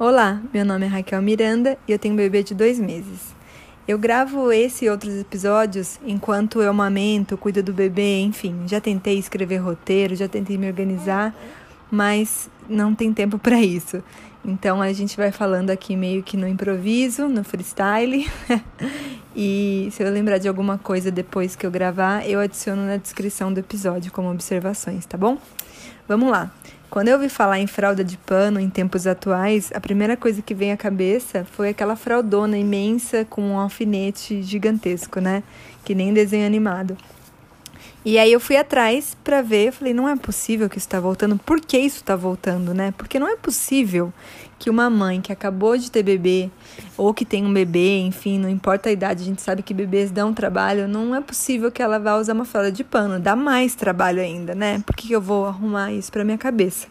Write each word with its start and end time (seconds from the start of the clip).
Olá, 0.00 0.40
meu 0.54 0.64
nome 0.64 0.86
é 0.86 0.88
Raquel 0.88 1.20
Miranda 1.20 1.76
e 1.88 1.90
eu 1.90 1.98
tenho 1.98 2.14
um 2.14 2.16
bebê 2.16 2.44
de 2.44 2.54
dois 2.54 2.78
meses. 2.78 3.34
Eu 3.86 3.98
gravo 3.98 4.52
esse 4.52 4.84
e 4.84 4.88
outros 4.88 5.12
episódios 5.12 5.98
enquanto 6.06 6.62
eu 6.62 6.70
amamento, 6.70 7.36
cuido 7.36 7.64
do 7.64 7.72
bebê, 7.72 8.20
enfim. 8.20 8.62
Já 8.68 8.80
tentei 8.80 9.18
escrever 9.18 9.56
roteiro, 9.56 10.14
já 10.14 10.28
tentei 10.28 10.56
me 10.56 10.68
organizar, 10.68 11.34
mas 11.90 12.48
não 12.68 12.94
tem 12.94 13.12
tempo 13.12 13.40
para 13.40 13.60
isso. 13.60 14.00
Então 14.44 14.80
a 14.80 14.92
gente 14.92 15.16
vai 15.16 15.32
falando 15.32 15.70
aqui 15.70 15.96
meio 15.96 16.22
que 16.22 16.36
no 16.36 16.46
improviso, 16.46 17.26
no 17.26 17.42
freestyle. 17.42 18.30
e 19.34 19.88
se 19.90 20.00
eu 20.00 20.12
lembrar 20.12 20.38
de 20.38 20.46
alguma 20.46 20.78
coisa 20.78 21.10
depois 21.10 21.56
que 21.56 21.66
eu 21.66 21.72
gravar, 21.72 22.24
eu 22.24 22.38
adiciono 22.38 22.86
na 22.86 22.98
descrição 22.98 23.52
do 23.52 23.58
episódio 23.58 24.12
como 24.12 24.30
observações, 24.30 25.04
tá 25.06 25.18
bom? 25.18 25.38
Vamos 26.06 26.30
lá. 26.30 26.52
Quando 26.90 27.08
eu 27.08 27.16
ouvi 27.16 27.28
falar 27.28 27.58
em 27.58 27.66
fralda 27.66 28.02
de 28.02 28.16
pano 28.16 28.58
em 28.58 28.70
tempos 28.70 29.06
atuais, 29.06 29.70
a 29.74 29.80
primeira 29.80 30.16
coisa 30.16 30.40
que 30.40 30.54
vem 30.54 30.72
à 30.72 30.76
cabeça 30.76 31.44
foi 31.44 31.68
aquela 31.68 31.96
fraldona 31.96 32.56
imensa 32.56 33.26
com 33.28 33.42
um 33.42 33.58
alfinete 33.58 34.42
gigantesco, 34.42 35.20
né? 35.20 35.42
Que 35.84 35.94
nem 35.94 36.14
desenho 36.14 36.46
animado. 36.46 36.96
E 38.04 38.18
aí 38.18 38.32
eu 38.32 38.40
fui 38.40 38.56
atrás 38.56 39.16
para 39.24 39.42
ver, 39.42 39.68
eu 39.68 39.72
falei, 39.72 39.92
não 39.92 40.08
é 40.08 40.16
possível 40.16 40.68
que 40.68 40.78
isso 40.78 40.86
está 40.86 41.00
voltando. 41.00 41.36
Por 41.38 41.60
que 41.60 41.76
isso 41.76 41.96
está 41.96 42.14
voltando, 42.16 42.72
né? 42.72 42.94
Porque 42.96 43.18
não 43.18 43.28
é 43.28 43.36
possível 43.36 44.12
que 44.58 44.70
uma 44.70 44.88
mãe 44.88 45.20
que 45.20 45.32
acabou 45.32 45.76
de 45.76 45.90
ter 45.90 46.02
bebê 46.02 46.50
ou 46.96 47.12
que 47.14 47.24
tem 47.24 47.44
um 47.44 47.52
bebê, 47.52 47.98
enfim, 48.00 48.38
não 48.38 48.48
importa 48.48 48.88
a 48.88 48.92
idade, 48.92 49.22
a 49.22 49.26
gente 49.26 49.42
sabe 49.42 49.62
que 49.62 49.72
bebês 49.72 50.10
dão 50.10 50.34
trabalho, 50.34 50.88
não 50.88 51.14
é 51.14 51.20
possível 51.20 51.70
que 51.70 51.80
ela 51.80 51.98
vá 51.98 52.16
usar 52.16 52.32
uma 52.32 52.44
fralda 52.44 52.72
de 52.72 52.82
pano, 52.82 53.20
dá 53.20 53.36
mais 53.36 53.74
trabalho 53.74 54.20
ainda, 54.20 54.54
né? 54.54 54.82
Por 54.84 54.96
que 54.96 55.12
eu 55.12 55.20
vou 55.20 55.46
arrumar 55.46 55.92
isso 55.92 56.10
para 56.10 56.24
minha 56.24 56.38
cabeça? 56.38 56.88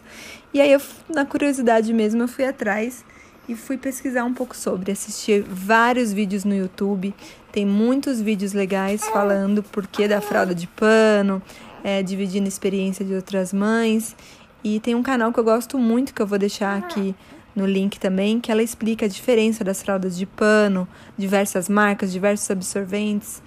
E 0.52 0.60
aí 0.60 0.72
eu, 0.72 0.80
na 1.10 1.26
curiosidade 1.26 1.92
mesmo, 1.92 2.22
eu 2.22 2.28
fui 2.28 2.46
atrás 2.46 3.04
e 3.48 3.54
fui 3.54 3.78
pesquisar 3.78 4.24
um 4.24 4.34
pouco 4.34 4.56
sobre, 4.56 4.92
assistir 4.92 5.42
vários 5.42 6.12
vídeos 6.12 6.44
no 6.44 6.54
YouTube. 6.54 7.14
Tem 7.52 7.64
muitos 7.64 8.20
vídeos 8.20 8.52
legais 8.52 9.04
falando 9.08 9.62
por 9.62 9.86
que 9.86 10.06
da 10.06 10.20
fralda 10.20 10.54
de 10.54 10.66
pano, 10.66 11.42
é, 11.82 12.02
dividindo 12.02 12.46
experiência 12.46 13.04
de 13.04 13.14
outras 13.14 13.52
mães. 13.52 14.14
E 14.62 14.80
tem 14.80 14.94
um 14.94 15.02
canal 15.02 15.32
que 15.32 15.40
eu 15.40 15.44
gosto 15.44 15.78
muito, 15.78 16.12
que 16.12 16.20
eu 16.20 16.26
vou 16.26 16.38
deixar 16.38 16.76
aqui 16.76 17.14
no 17.54 17.66
link 17.66 17.98
também, 17.98 18.40
que 18.40 18.52
ela 18.52 18.62
explica 18.62 19.06
a 19.06 19.08
diferença 19.08 19.64
das 19.64 19.82
fraldas 19.82 20.16
de 20.16 20.26
pano, 20.26 20.86
diversas 21.16 21.68
marcas, 21.68 22.12
diversos 22.12 22.50
absorventes, 22.50 23.42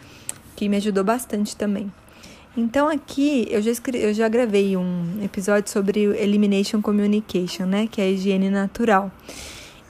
que 0.55 0.67
me 0.67 0.77
ajudou 0.77 1.03
bastante 1.03 1.55
também. 1.55 1.91
Então 2.55 2.89
aqui 2.89 3.47
eu 3.49 3.61
já, 3.61 3.71
escrevi, 3.71 4.03
eu 4.03 4.13
já 4.13 4.27
gravei 4.27 4.75
um 4.75 5.23
episódio 5.23 5.71
sobre 5.71 6.01
Elimination 6.01 6.81
Communication, 6.81 7.65
né, 7.65 7.87
que 7.89 8.01
é 8.01 8.05
a 8.05 8.09
higiene 8.09 8.49
natural. 8.49 9.09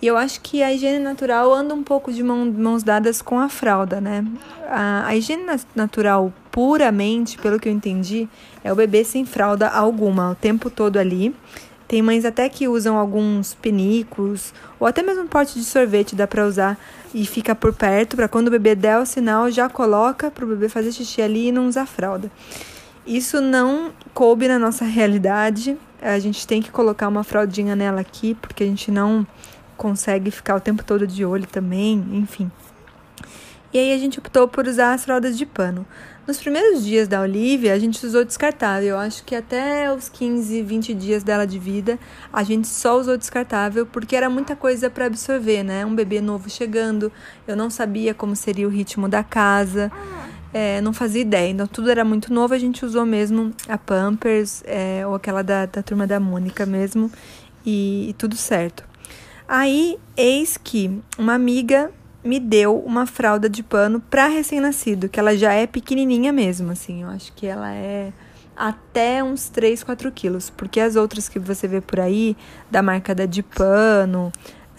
E 0.01 0.07
eu 0.07 0.17
acho 0.17 0.41
que 0.41 0.63
a 0.63 0.73
higiene 0.73 0.97
natural 0.97 1.53
anda 1.53 1.75
um 1.75 1.83
pouco 1.83 2.11
de 2.11 2.23
mão, 2.23 2.45
mãos 2.45 2.81
dadas 2.81 3.21
com 3.21 3.39
a 3.39 3.47
fralda, 3.47 4.01
né? 4.01 4.25
A, 4.67 5.05
a 5.05 5.15
higiene 5.15 5.43
natural, 5.75 6.33
puramente, 6.51 7.37
pelo 7.37 7.59
que 7.59 7.69
eu 7.69 7.73
entendi, 7.73 8.27
é 8.63 8.73
o 8.73 8.75
bebê 8.75 9.03
sem 9.03 9.25
fralda 9.25 9.67
alguma, 9.67 10.31
o 10.31 10.35
tempo 10.35 10.71
todo 10.71 10.97
ali. 10.97 11.35
Tem 11.87 12.01
mães 12.01 12.25
até 12.25 12.49
que 12.49 12.67
usam 12.67 12.97
alguns 12.97 13.53
penicos, 13.53 14.53
ou 14.79 14.87
até 14.87 15.03
mesmo 15.03 15.23
um 15.23 15.27
pote 15.27 15.59
de 15.59 15.65
sorvete 15.65 16.15
dá 16.15 16.25
para 16.25 16.47
usar 16.47 16.79
e 17.13 17.25
fica 17.25 17.53
por 17.53 17.73
perto, 17.73 18.15
para 18.15 18.27
quando 18.27 18.47
o 18.47 18.51
bebê 18.51 18.73
der 18.73 18.97
o 18.97 19.05
sinal, 19.05 19.51
já 19.51 19.69
coloca 19.69 20.31
para 20.31 20.45
o 20.45 20.47
bebê 20.47 20.67
fazer 20.67 20.91
xixi 20.93 21.21
ali 21.21 21.49
e 21.49 21.51
não 21.51 21.67
usar 21.67 21.85
fralda. 21.85 22.31
Isso 23.05 23.41
não 23.41 23.91
coube 24.13 24.47
na 24.47 24.57
nossa 24.57 24.85
realidade. 24.85 25.77
A 26.01 26.17
gente 26.17 26.47
tem 26.47 26.61
que 26.61 26.71
colocar 26.71 27.07
uma 27.07 27.23
fraldinha 27.23 27.75
nela 27.75 28.01
aqui, 28.01 28.35
porque 28.35 28.63
a 28.63 28.67
gente 28.67 28.89
não 28.89 29.27
consegue 29.81 30.29
ficar 30.29 30.55
o 30.55 30.59
tempo 30.59 30.83
todo 30.83 31.07
de 31.07 31.25
olho 31.25 31.47
também, 31.47 32.05
enfim. 32.13 32.51
E 33.73 33.79
aí 33.79 33.91
a 33.91 33.97
gente 33.97 34.19
optou 34.19 34.47
por 34.47 34.67
usar 34.67 34.93
as 34.93 35.03
fraldas 35.03 35.35
de 35.35 35.43
pano. 35.43 35.87
Nos 36.27 36.37
primeiros 36.37 36.85
dias 36.85 37.07
da 37.07 37.19
Olivia, 37.19 37.73
a 37.73 37.79
gente 37.79 38.05
usou 38.05 38.23
descartável. 38.23 38.89
Eu 38.89 38.99
acho 38.99 39.23
que 39.23 39.35
até 39.35 39.91
os 39.91 40.07
15, 40.07 40.61
20 40.61 40.93
dias 40.93 41.23
dela 41.23 41.47
de 41.47 41.57
vida, 41.57 41.97
a 42.31 42.43
gente 42.43 42.67
só 42.67 42.99
usou 42.99 43.17
descartável 43.17 43.87
porque 43.87 44.15
era 44.15 44.29
muita 44.29 44.55
coisa 44.55 44.87
para 44.87 45.07
absorver, 45.07 45.63
né? 45.63 45.83
Um 45.83 45.95
bebê 45.95 46.21
novo 46.21 46.47
chegando, 46.47 47.11
eu 47.47 47.55
não 47.55 47.71
sabia 47.71 48.13
como 48.13 48.35
seria 48.35 48.67
o 48.67 48.69
ritmo 48.69 49.09
da 49.09 49.23
casa, 49.23 49.91
é, 50.53 50.79
não 50.81 50.93
fazia 50.93 51.21
ideia. 51.21 51.49
Então 51.49 51.65
tudo 51.65 51.89
era 51.89 52.05
muito 52.05 52.31
novo, 52.31 52.53
a 52.53 52.59
gente 52.59 52.85
usou 52.85 53.03
mesmo 53.03 53.51
a 53.67 53.79
Pampers 53.79 54.61
é, 54.67 55.07
ou 55.07 55.15
aquela 55.15 55.41
da, 55.41 55.65
da 55.65 55.81
turma 55.81 56.05
da 56.05 56.19
Mônica 56.19 56.67
mesmo 56.67 57.11
e, 57.65 58.09
e 58.09 58.13
tudo 58.13 58.35
certo. 58.35 58.90
Aí, 59.53 59.99
eis 60.15 60.55
que 60.55 60.97
uma 61.19 61.33
amiga 61.33 61.91
me 62.23 62.39
deu 62.39 62.79
uma 62.79 63.05
fralda 63.05 63.49
de 63.49 63.61
pano 63.61 63.99
para 63.99 64.27
recém-nascido, 64.27 65.09
que 65.09 65.19
ela 65.19 65.35
já 65.35 65.51
é 65.51 65.67
pequenininha 65.67 66.31
mesmo, 66.31 66.71
assim. 66.71 67.01
Eu 67.01 67.09
acho 67.09 67.33
que 67.33 67.47
ela 67.47 67.69
é 67.69 68.13
até 68.55 69.21
uns 69.21 69.49
3, 69.49 69.83
4 69.83 70.09
quilos. 70.13 70.49
Porque 70.49 70.79
as 70.79 70.95
outras 70.95 71.27
que 71.27 71.37
você 71.37 71.67
vê 71.67 71.81
por 71.81 71.99
aí, 71.99 72.37
da 72.71 72.81
marca 72.81 73.13
da 73.13 73.25
de 73.25 73.43
pano, 73.43 74.31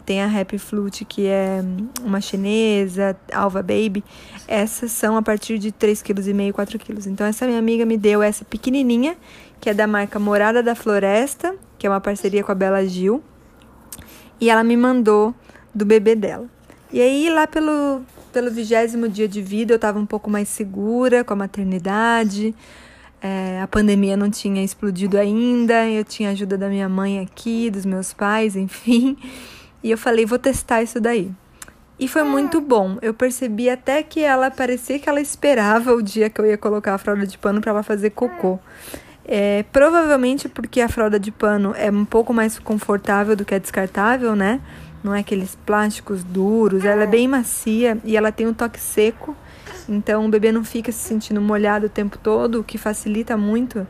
tem 0.07 0.23
a 0.23 0.41
Happy 0.41 0.57
Flute, 0.57 1.05
que 1.05 1.27
é 1.27 1.63
uma 2.03 2.23
chinesa, 2.23 3.15
Alva 3.31 3.61
Baby. 3.61 4.03
Essas 4.49 4.91
são 4.91 5.19
a 5.19 5.23
partir 5.23 5.59
de 5.59 5.71
3,5 5.71 6.03
kg, 6.03 6.51
4 6.51 6.79
kg. 6.79 7.09
Então, 7.11 7.27
essa 7.27 7.47
minha 7.47 7.59
amiga 7.59 7.85
me 7.85 7.99
deu 7.99 8.23
essa 8.23 8.43
pequenininha, 8.43 9.19
que 9.61 9.69
é 9.69 9.75
da 9.75 9.87
marca 9.87 10.19
Morada 10.19 10.63
da 10.63 10.75
Floresta, 10.75 11.55
que 11.77 11.87
é 11.87 11.91
uma 11.91 12.01
parceria 12.01 12.43
com 12.43 12.53
a 12.53 12.55
Bela 12.55 12.87
Gil 12.87 13.23
e 14.43 14.51
ela 14.51 14.65
me 14.65 14.77
mandou 14.77 15.33
do 15.73 15.87
bebê 15.87 16.17
dela. 16.17 16.49
E 16.93 17.01
aí, 17.01 17.31
lá 17.31 17.47
pelo, 17.47 18.03
pelo 18.33 18.51
vigésimo 18.51 19.09
dia 19.09 19.29
de 19.29 19.41
vida, 19.41 19.73
eu 19.73 19.77
estava 19.77 20.01
um 20.01 20.05
pouco 20.05 20.29
mais 20.29 20.49
segura 20.49 21.23
com 21.23 21.33
a 21.33 21.37
maternidade. 21.37 22.53
É, 23.21 23.61
a 23.63 23.69
pandemia 23.69 24.17
não 24.17 24.29
tinha 24.29 24.65
explodido 24.65 25.17
ainda, 25.17 25.89
eu 25.89 26.03
tinha 26.03 26.31
ajuda 26.31 26.59
da 26.59 26.69
minha 26.69 26.89
mãe 26.89 27.21
aqui, 27.21 27.71
dos 27.71 27.87
meus 27.87 28.13
pais, 28.13 28.57
enfim. 28.57 29.17
E 29.81 29.93
eu 29.93 29.97
falei, 29.97 30.27
vou 30.27 30.41
testar 30.41 30.83
isso 30.83 31.01
daí. 31.01 31.31
E 31.97 32.09
foi 32.09 32.25
muito 32.25 32.61
bom. 32.61 32.99
Eu 33.01 33.15
percebi 33.15 33.71
até 33.71 34.03
que 34.03 34.19
ela 34.25 34.51
parecia 34.51 34.99
que 34.99 35.09
ela 35.09 35.21
esperava 35.21 35.95
o 35.95 36.03
dia 36.03 36.29
que 36.29 36.41
eu 36.41 36.47
ia 36.47 36.59
colocar 36.59 36.95
a 36.95 36.99
fralda 36.99 37.29
de 37.29 37.39
pano 37.39 37.61
para 37.61 37.71
ela 37.71 37.83
fazer 37.85 38.11
cocô. 38.11 38.59
É, 39.25 39.65
provavelmente 39.73 40.49
porque 40.49 40.81
a 40.81 40.89
fralda 40.89 41.19
de 41.19 41.31
pano 41.31 41.75
é 41.77 41.91
um 41.91 42.05
pouco 42.05 42.35
mais 42.35 42.59
confortável 42.59 43.37
do 43.37 43.45
que 43.45 43.55
a 43.55 43.59
descartável, 43.59 44.35
né? 44.35 44.61
Não 45.03 45.15
é 45.15 45.21
aqueles 45.21 45.57
plásticos 45.67 46.23
duros, 46.23 46.85
ela 46.85 47.05
é 47.05 47.07
bem 47.07 47.27
macia 47.27 47.99
e 48.05 48.17
ela 48.17 48.31
tem 48.31 48.47
um 48.47 48.55
toque 48.55 48.79
seco, 48.81 49.35
então 49.89 50.27
o 50.27 50.29
bebê 50.29 50.53
não 50.53 50.65
fica 50.65 50.93
se 50.93 50.99
sentindo 50.99 51.41
molhado 51.41 51.87
o 51.87 51.89
tempo 51.89 52.19
todo, 52.19 52.61
o 52.61 52.65
que 52.65 52.79
facilita 52.79 53.37
muito 53.37 53.87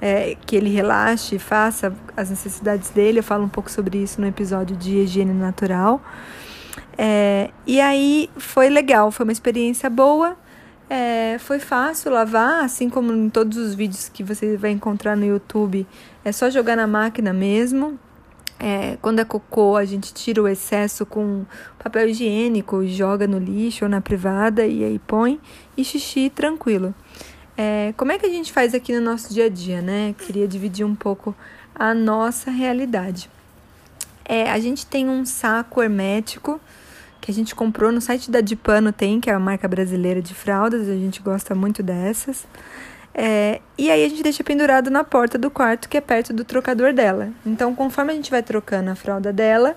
é, 0.00 0.36
que 0.46 0.56
ele 0.56 0.70
relaxe 0.70 1.36
e 1.36 1.38
faça 1.38 1.94
as 2.16 2.30
necessidades 2.30 2.90
dele. 2.90 3.18
Eu 3.18 3.22
falo 3.22 3.44
um 3.44 3.48
pouco 3.48 3.70
sobre 3.70 3.98
isso 3.98 4.20
no 4.20 4.26
episódio 4.26 4.76
de 4.76 4.98
higiene 4.98 5.32
natural. 5.32 6.00
É, 6.96 7.50
e 7.66 7.80
aí 7.80 8.30
foi 8.36 8.68
legal, 8.68 9.10
foi 9.10 9.24
uma 9.24 9.32
experiência 9.32 9.88
boa. 9.90 10.36
É, 10.92 11.38
foi 11.38 11.60
fácil 11.60 12.10
lavar, 12.10 12.64
assim 12.64 12.90
como 12.90 13.12
em 13.12 13.30
todos 13.30 13.56
os 13.56 13.76
vídeos 13.76 14.08
que 14.08 14.24
você 14.24 14.56
vai 14.56 14.72
encontrar 14.72 15.16
no 15.16 15.24
YouTube. 15.24 15.86
É 16.24 16.32
só 16.32 16.50
jogar 16.50 16.74
na 16.74 16.88
máquina 16.88 17.32
mesmo. 17.32 17.96
É, 18.58 18.98
quando 19.00 19.20
é 19.20 19.24
cocô, 19.24 19.76
a 19.76 19.84
gente 19.84 20.12
tira 20.12 20.42
o 20.42 20.48
excesso 20.48 21.06
com 21.06 21.46
papel 21.78 22.08
higiênico, 22.08 22.84
joga 22.88 23.28
no 23.28 23.38
lixo 23.38 23.84
ou 23.84 23.88
na 23.88 24.00
privada 24.00 24.66
e 24.66 24.82
aí 24.82 24.98
põe. 24.98 25.40
E 25.76 25.84
xixi 25.84 26.28
tranquilo. 26.28 26.92
É, 27.56 27.94
como 27.96 28.10
é 28.10 28.18
que 28.18 28.26
a 28.26 28.30
gente 28.30 28.52
faz 28.52 28.74
aqui 28.74 28.92
no 28.92 29.00
nosso 29.00 29.32
dia 29.32 29.44
a 29.44 29.48
dia, 29.48 29.80
né? 29.80 30.12
Queria 30.18 30.48
dividir 30.48 30.84
um 30.84 30.96
pouco 30.96 31.36
a 31.72 31.94
nossa 31.94 32.50
realidade. 32.50 33.30
É, 34.24 34.50
a 34.50 34.58
gente 34.58 34.84
tem 34.84 35.08
um 35.08 35.24
saco 35.24 35.80
hermético 35.80 36.60
que 37.20 37.30
a 37.30 37.34
gente 37.34 37.54
comprou 37.54 37.92
no 37.92 38.00
site 38.00 38.30
da 38.30 38.40
Dipano 38.40 38.92
tem, 38.92 39.20
que 39.20 39.28
é 39.28 39.34
a 39.34 39.38
marca 39.38 39.68
brasileira 39.68 40.22
de 40.22 40.34
fraldas, 40.34 40.88
a 40.88 40.94
gente 40.94 41.20
gosta 41.20 41.54
muito 41.54 41.82
dessas. 41.82 42.46
É, 43.14 43.60
e 43.76 43.90
aí 43.90 44.04
a 44.04 44.08
gente 44.08 44.22
deixa 44.22 44.42
pendurado 44.42 44.90
na 44.90 45.04
porta 45.04 45.36
do 45.36 45.50
quarto, 45.50 45.88
que 45.88 45.96
é 45.96 46.00
perto 46.00 46.32
do 46.32 46.44
trocador 46.44 46.92
dela. 46.92 47.30
Então, 47.44 47.74
conforme 47.74 48.12
a 48.12 48.14
gente 48.14 48.30
vai 48.30 48.42
trocando 48.42 48.90
a 48.90 48.94
fralda 48.94 49.32
dela, 49.32 49.76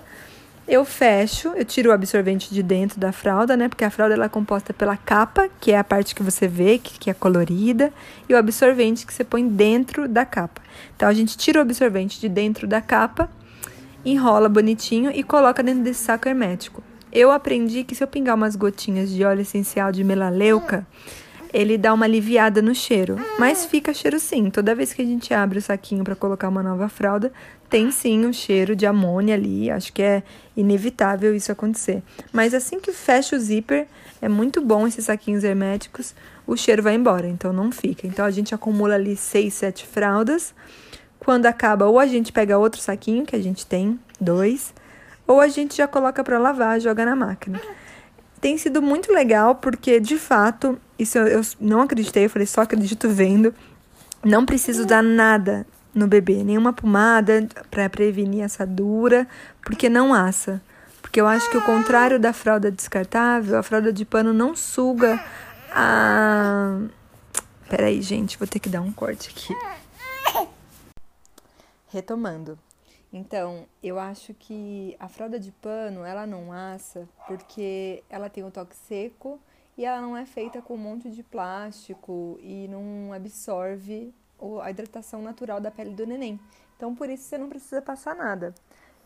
eu 0.66 0.84
fecho, 0.84 1.48
eu 1.48 1.64
tiro 1.64 1.90
o 1.90 1.92
absorvente 1.92 2.52
de 2.52 2.62
dentro 2.62 2.98
da 2.98 3.12
fralda, 3.12 3.56
né? 3.56 3.68
Porque 3.68 3.84
a 3.84 3.90
fralda 3.90 4.14
ela 4.14 4.24
é 4.26 4.28
composta 4.28 4.72
pela 4.72 4.96
capa, 4.96 5.48
que 5.60 5.72
é 5.72 5.78
a 5.78 5.84
parte 5.84 6.14
que 6.14 6.22
você 6.22 6.48
vê, 6.48 6.78
que, 6.78 6.98
que 6.98 7.10
é 7.10 7.14
colorida, 7.14 7.92
e 8.28 8.32
o 8.32 8.38
absorvente 8.38 9.04
que 9.04 9.12
você 9.12 9.24
põe 9.24 9.46
dentro 9.46 10.08
da 10.08 10.24
capa. 10.24 10.62
Então, 10.96 11.08
a 11.08 11.12
gente 11.12 11.36
tira 11.36 11.58
o 11.58 11.62
absorvente 11.62 12.18
de 12.20 12.28
dentro 12.28 12.66
da 12.66 12.80
capa, 12.80 13.28
enrola 14.04 14.48
bonitinho 14.48 15.10
e 15.10 15.22
coloca 15.22 15.62
dentro 15.62 15.82
desse 15.82 16.02
saco 16.02 16.28
hermético. 16.28 16.82
Eu 17.14 17.30
aprendi 17.30 17.84
que 17.84 17.94
se 17.94 18.02
eu 18.02 18.08
pingar 18.08 18.34
umas 18.34 18.56
gotinhas 18.56 19.08
de 19.08 19.24
óleo 19.24 19.42
essencial 19.42 19.92
de 19.92 20.02
melaleuca, 20.02 20.84
ele 21.52 21.78
dá 21.78 21.94
uma 21.94 22.06
aliviada 22.06 22.60
no 22.60 22.74
cheiro. 22.74 23.16
Mas 23.38 23.64
fica 23.64 23.94
cheiro 23.94 24.18
sim. 24.18 24.50
Toda 24.50 24.74
vez 24.74 24.92
que 24.92 25.00
a 25.00 25.04
gente 25.04 25.32
abre 25.32 25.60
o 25.60 25.62
saquinho 25.62 26.02
para 26.02 26.16
colocar 26.16 26.48
uma 26.48 26.60
nova 26.60 26.88
fralda, 26.88 27.32
tem 27.70 27.92
sim 27.92 28.26
um 28.26 28.32
cheiro 28.32 28.74
de 28.74 28.84
amônia 28.84 29.36
ali. 29.36 29.70
Acho 29.70 29.92
que 29.92 30.02
é 30.02 30.24
inevitável 30.56 31.36
isso 31.36 31.52
acontecer. 31.52 32.02
Mas 32.32 32.52
assim 32.52 32.80
que 32.80 32.92
fecha 32.92 33.36
o 33.36 33.38
zíper, 33.38 33.86
é 34.20 34.28
muito 34.28 34.60
bom 34.60 34.84
esses 34.84 35.04
saquinhos 35.04 35.44
herméticos, 35.44 36.16
o 36.44 36.56
cheiro 36.56 36.82
vai 36.82 36.96
embora, 36.96 37.28
então 37.28 37.52
não 37.52 37.70
fica. 37.70 38.08
Então 38.08 38.24
a 38.24 38.30
gente 38.32 38.52
acumula 38.52 38.96
ali 38.96 39.16
seis, 39.16 39.54
sete 39.54 39.86
fraldas. 39.86 40.52
Quando 41.20 41.46
acaba, 41.46 41.86
ou 41.86 42.00
a 42.00 42.06
gente 42.08 42.32
pega 42.32 42.58
outro 42.58 42.80
saquinho, 42.80 43.24
que 43.24 43.36
a 43.36 43.42
gente 43.42 43.64
tem 43.64 44.00
dois, 44.20 44.74
ou 45.26 45.40
a 45.40 45.48
gente 45.48 45.76
já 45.76 45.86
coloca 45.86 46.22
para 46.22 46.38
lavar, 46.38 46.80
joga 46.80 47.04
na 47.04 47.16
máquina 47.16 47.60
tem 48.44 48.58
sido 48.58 48.82
muito 48.82 49.10
legal 49.10 49.54
porque, 49.54 49.98
de 49.98 50.18
fato, 50.18 50.78
isso 50.98 51.16
eu, 51.16 51.26
eu 51.26 51.40
não 51.58 51.80
acreditei, 51.80 52.26
eu 52.26 52.28
falei, 52.28 52.44
só 52.44 52.60
acredito 52.60 53.08
vendo. 53.08 53.54
Não 54.22 54.44
preciso 54.44 54.84
dar 54.84 55.02
nada 55.02 55.66
no 55.94 56.06
bebê, 56.06 56.44
nenhuma 56.44 56.70
pomada 56.70 57.48
para 57.70 57.88
prevenir 57.88 58.44
assadura, 58.44 59.26
porque 59.62 59.88
não 59.88 60.12
assa. 60.12 60.60
Porque 61.00 61.18
eu 61.18 61.26
acho 61.26 61.50
que 61.50 61.56
o 61.56 61.62
contrário 61.62 62.20
da 62.20 62.34
fralda 62.34 62.70
descartável, 62.70 63.56
a 63.56 63.62
fralda 63.62 63.90
de 63.90 64.04
pano 64.04 64.34
não 64.34 64.54
suga 64.54 65.18
a. 65.72 66.80
Peraí, 67.70 68.02
gente, 68.02 68.36
vou 68.36 68.46
ter 68.46 68.58
que 68.58 68.68
dar 68.68 68.82
um 68.82 68.92
corte 68.92 69.30
aqui. 69.30 70.50
Retomando. 71.88 72.58
Então, 73.16 73.64
eu 73.80 73.96
acho 73.96 74.34
que 74.34 74.96
a 74.98 75.08
fralda 75.08 75.38
de 75.38 75.52
pano, 75.52 76.04
ela 76.04 76.26
não 76.26 76.52
assa 76.52 77.08
porque 77.28 78.02
ela 78.10 78.28
tem 78.28 78.42
um 78.42 78.50
toque 78.50 78.74
seco 78.74 79.38
e 79.78 79.84
ela 79.84 80.00
não 80.00 80.16
é 80.16 80.26
feita 80.26 80.60
com 80.60 80.74
um 80.74 80.78
monte 80.78 81.08
de 81.08 81.22
plástico 81.22 82.36
e 82.42 82.66
não 82.66 83.12
absorve 83.12 84.12
a 84.60 84.68
hidratação 84.68 85.22
natural 85.22 85.60
da 85.60 85.70
pele 85.70 85.94
do 85.94 86.04
neném. 86.04 86.40
Então, 86.76 86.92
por 86.92 87.08
isso 87.08 87.22
você 87.22 87.38
não 87.38 87.48
precisa 87.48 87.80
passar 87.80 88.16
nada. 88.16 88.52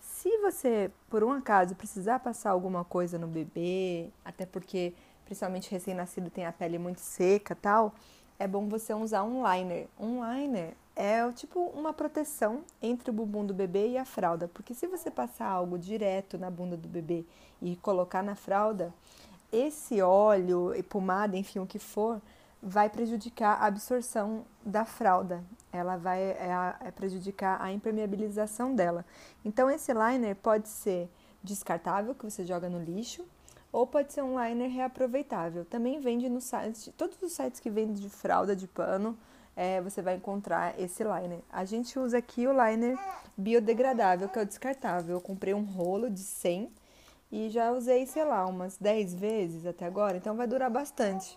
Se 0.01 0.39
você, 0.39 0.91
por 1.11 1.23
um 1.23 1.31
acaso, 1.31 1.77
precisar 1.77 2.19
passar 2.21 2.53
alguma 2.53 2.87
coisa 2.87 3.19
no 3.19 3.27
bebê, 3.27 4.09
até 4.25 4.47
porque 4.47 4.95
principalmente 5.27 5.71
recém-nascido 5.71 6.31
tem 6.31 6.47
a 6.47 6.53
pele 6.53 6.79
muito 6.79 7.01
seca, 7.01 7.55
tal, 7.55 7.95
é 8.39 8.49
bom 8.49 8.67
você 8.69 8.95
usar 8.95 9.23
um 9.23 9.43
liner. 9.47 9.87
Um 10.01 10.25
liner 10.25 10.73
é 10.99 11.31
tipo 11.31 11.61
uma 11.61 11.93
proteção 11.93 12.65
entre 12.83 13.09
o 13.09 13.13
bumbum 13.13 13.47
do 13.47 13.55
bebê 13.55 13.91
e 13.91 13.97
a 13.97 14.05
fralda, 14.05 14.49
porque 14.49 14.75
se 14.75 14.89
você 14.89 15.09
passar 15.09 15.47
algo 15.47 15.79
direto 15.79 16.37
na 16.37 16.51
bunda 16.51 16.77
do 16.77 16.89
bebê 16.89 17.25
e 17.63 17.77
colocar 17.77 18.21
na 18.21 18.35
fralda, 18.35 18.93
esse 19.53 20.03
óleo 20.03 20.75
e 20.75 20.83
pomada, 20.83 21.37
enfim, 21.37 21.61
o 21.61 21.67
que 21.67 21.79
for, 21.79 22.21
vai 22.61 22.91
prejudicar 22.91 23.63
a 23.63 23.67
absorção 23.67 24.45
da 24.67 24.85
fralda. 24.85 25.45
Ela 25.73 25.97
vai 25.97 26.21
é, 26.21 26.75
é 26.81 26.91
prejudicar 26.91 27.63
a 27.63 27.71
impermeabilização 27.71 28.75
dela. 28.75 29.07
Então, 29.45 29.71
esse 29.71 29.93
liner 29.95 30.35
pode 30.35 30.69
ser 30.69 31.09
descartável, 31.41 32.13
que 32.13 32.25
você 32.25 32.45
joga 32.45 32.69
no 32.69 32.83
lixo, 32.83 33.25
ou 33.71 33.87
pode 33.87 34.13
ser 34.13 34.23
um 34.23 34.37
liner 34.43 34.69
reaproveitável. 34.69 35.65
Também 35.65 36.01
vende 36.01 36.29
no 36.29 36.41
site, 36.41 36.91
todos 36.93 37.23
os 37.23 37.33
sites 37.33 37.61
que 37.61 37.71
vendem 37.71 37.95
de 37.95 38.11
fralda 38.11 38.57
de 38.57 38.67
pano, 38.67 39.17
é, 39.59 39.81
você 39.81 40.01
vai 40.01 40.15
encontrar 40.15 40.79
esse 40.79 41.03
liner. 41.03 41.41
A 41.51 41.65
gente 41.65 41.99
usa 41.99 42.19
aqui 42.19 42.47
o 42.47 42.53
liner 42.53 42.97
biodegradável, 43.37 44.29
que 44.29 44.39
é 44.39 44.43
o 44.43 44.47
descartável. 44.47 45.17
Eu 45.17 45.21
comprei 45.21 45.53
um 45.53 45.65
rolo 45.65 46.09
de 46.09 46.21
100 46.21 46.71
e 47.33 47.49
já 47.49 47.73
usei, 47.73 48.07
sei 48.07 48.23
lá, 48.23 48.47
umas 48.47 48.79
10 48.79 49.15
vezes 49.17 49.67
até 49.67 49.85
agora, 49.85 50.17
então 50.17 50.37
vai 50.37 50.47
durar 50.47 50.71
bastante. 50.71 51.37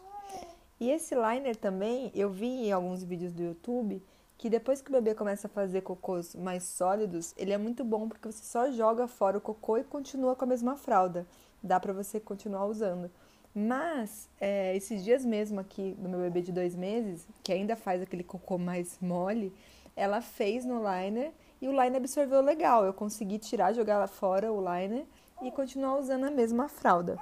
E 0.79 0.91
esse 0.91 1.15
liner 1.15 1.55
também, 1.55 2.11
eu 2.13 2.29
vi 2.29 2.67
em 2.67 2.71
alguns 2.71 3.03
vídeos 3.03 3.33
do 3.33 3.41
YouTube 3.41 4.03
que 4.37 4.51
depois 4.51 4.83
que 4.83 4.89
o 4.89 4.93
bebê 4.93 5.15
começa 5.15 5.47
a 5.47 5.49
fazer 5.49 5.81
cocôs 5.81 6.35
mais 6.35 6.63
sólidos, 6.63 7.33
ele 7.35 7.51
é 7.51 7.57
muito 7.57 7.83
bom 7.83 8.07
porque 8.07 8.31
você 8.31 8.43
só 8.43 8.71
joga 8.71 9.07
fora 9.07 9.39
o 9.39 9.41
cocô 9.41 9.79
e 9.79 9.83
continua 9.83 10.35
com 10.35 10.45
a 10.45 10.47
mesma 10.47 10.77
fralda. 10.77 11.25
Dá 11.61 11.79
para 11.79 11.91
você 11.91 12.19
continuar 12.19 12.65
usando. 12.67 13.09
Mas, 13.53 14.29
é, 14.39 14.75
esses 14.75 15.03
dias 15.03 15.25
mesmo 15.25 15.59
aqui 15.59 15.95
do 15.97 16.07
meu 16.07 16.19
bebê 16.21 16.41
de 16.41 16.51
dois 16.51 16.75
meses, 16.75 17.27
que 17.43 17.51
ainda 17.51 17.75
faz 17.75 18.01
aquele 18.01 18.23
cocô 18.23 18.57
mais 18.57 18.97
mole, 19.01 19.53
ela 19.95 20.21
fez 20.21 20.63
no 20.63 20.81
liner 20.81 21.31
e 21.61 21.67
o 21.67 21.71
liner 21.71 21.97
absorveu 21.97 22.41
legal. 22.41 22.85
Eu 22.85 22.93
consegui 22.93 23.37
tirar, 23.37 23.73
jogar 23.73 23.97
lá 23.97 24.07
fora 24.07 24.51
o 24.51 24.59
liner 24.59 25.05
e 25.41 25.51
continuar 25.51 25.97
usando 25.97 26.25
a 26.25 26.31
mesma 26.31 26.69
fralda. 26.69 27.17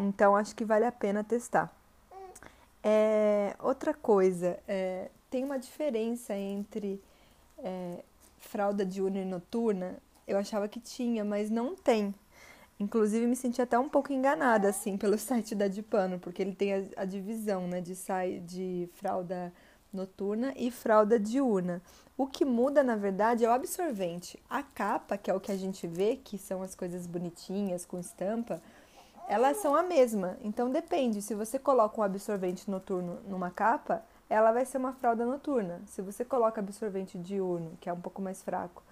Então, 0.00 0.34
acho 0.34 0.54
que 0.54 0.64
vale 0.64 0.86
a 0.86 0.92
pena 0.92 1.22
testar. 1.22 1.70
É, 2.82 3.54
outra 3.58 3.92
coisa, 3.92 4.58
é, 4.66 5.10
tem 5.28 5.44
uma 5.44 5.58
diferença 5.58 6.34
entre 6.34 7.02
é, 7.58 8.02
fralda 8.38 8.86
diurna 8.86 9.18
e 9.18 9.24
noturna. 9.24 9.98
Eu 10.26 10.38
achava 10.38 10.68
que 10.68 10.80
tinha, 10.80 11.24
mas 11.24 11.50
não 11.50 11.74
tem. 11.74 12.14
Inclusive, 12.80 13.26
me 13.26 13.34
senti 13.34 13.60
até 13.60 13.78
um 13.78 13.88
pouco 13.88 14.12
enganada, 14.12 14.68
assim, 14.68 14.96
pelo 14.96 15.16
site 15.18 15.54
da 15.54 15.68
Dipano, 15.68 16.18
porque 16.18 16.42
ele 16.42 16.54
tem 16.54 16.74
a, 16.74 16.84
a 16.98 17.04
divisão, 17.04 17.66
né, 17.66 17.80
de, 17.80 17.94
sai, 17.94 18.40
de 18.40 18.88
fralda 18.94 19.52
noturna 19.92 20.52
e 20.56 20.70
fralda 20.70 21.18
diurna. 21.18 21.82
O 22.16 22.26
que 22.26 22.44
muda, 22.44 22.82
na 22.82 22.96
verdade, 22.96 23.44
é 23.44 23.48
o 23.48 23.52
absorvente. 23.52 24.38
A 24.48 24.62
capa, 24.62 25.16
que 25.16 25.30
é 25.30 25.34
o 25.34 25.40
que 25.40 25.52
a 25.52 25.56
gente 25.56 25.86
vê, 25.86 26.16
que 26.16 26.36
são 26.36 26.62
as 26.62 26.74
coisas 26.74 27.06
bonitinhas, 27.06 27.84
com 27.84 27.98
estampa, 27.98 28.60
elas 29.28 29.58
são 29.58 29.74
a 29.74 29.82
mesma. 29.82 30.36
Então, 30.42 30.70
depende. 30.70 31.22
Se 31.22 31.34
você 31.34 31.58
coloca 31.58 32.00
um 32.00 32.04
absorvente 32.04 32.70
noturno 32.70 33.18
numa 33.26 33.50
capa, 33.50 34.02
ela 34.28 34.52
vai 34.52 34.64
ser 34.64 34.78
uma 34.78 34.92
fralda 34.92 35.24
noturna. 35.24 35.80
Se 35.86 36.02
você 36.02 36.24
coloca 36.24 36.60
absorvente 36.60 37.18
diurno, 37.18 37.76
que 37.80 37.88
é 37.88 37.92
um 37.92 38.00
pouco 38.00 38.20
mais 38.20 38.42
fraco, 38.42 38.82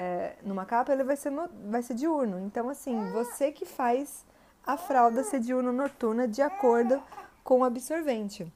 é, 0.00 0.36
numa 0.44 0.64
capa, 0.64 0.92
ele 0.92 1.02
vai 1.02 1.16
ser, 1.16 1.32
vai 1.68 1.82
ser 1.82 1.94
diurno. 1.94 2.38
Então, 2.38 2.68
assim, 2.68 3.10
você 3.10 3.50
que 3.50 3.66
faz 3.66 4.24
a 4.64 4.76
fralda 4.76 5.24
ser 5.24 5.40
diurno 5.40 5.72
noturna 5.72 6.28
de 6.28 6.40
acordo 6.40 7.02
com 7.42 7.60
o 7.60 7.64
absorvente. 7.64 8.46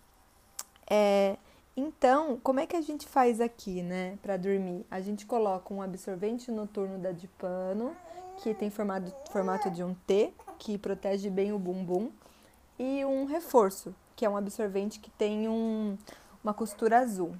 É, 0.89 1.37
então, 1.77 2.39
como 2.45 2.61
é 2.61 2.67
que 2.67 2.77
a 2.77 2.81
gente 2.81 3.09
faz 3.09 3.41
aqui, 3.41 3.83
né, 3.83 4.17
para 4.23 4.37
dormir? 4.37 4.87
A 4.89 5.01
gente 5.01 5.27
coloca 5.27 5.75
um 5.75 5.83
absorvente 5.83 6.49
noturno 6.53 6.97
da 6.97 7.11
Dipano, 7.11 7.97
que 8.37 8.55
tem 8.55 8.71
formato, 8.71 9.13
formato 9.33 9.69
de 9.69 9.83
um 9.83 9.95
T, 10.07 10.33
que 10.61 10.79
protege 10.79 11.29
bem 11.29 11.53
o 11.53 11.59
bumbum, 11.59 12.13
e 12.79 13.05
um 13.05 13.25
reforço, 13.25 13.93
que 14.15 14.25
é 14.25 14.31
um 14.31 14.37
absorvente 14.37 15.01
que 15.01 15.11
tem 15.11 15.49
um, 15.49 15.99
uma 16.45 16.55
costura 16.55 17.01
azul. 17.01 17.35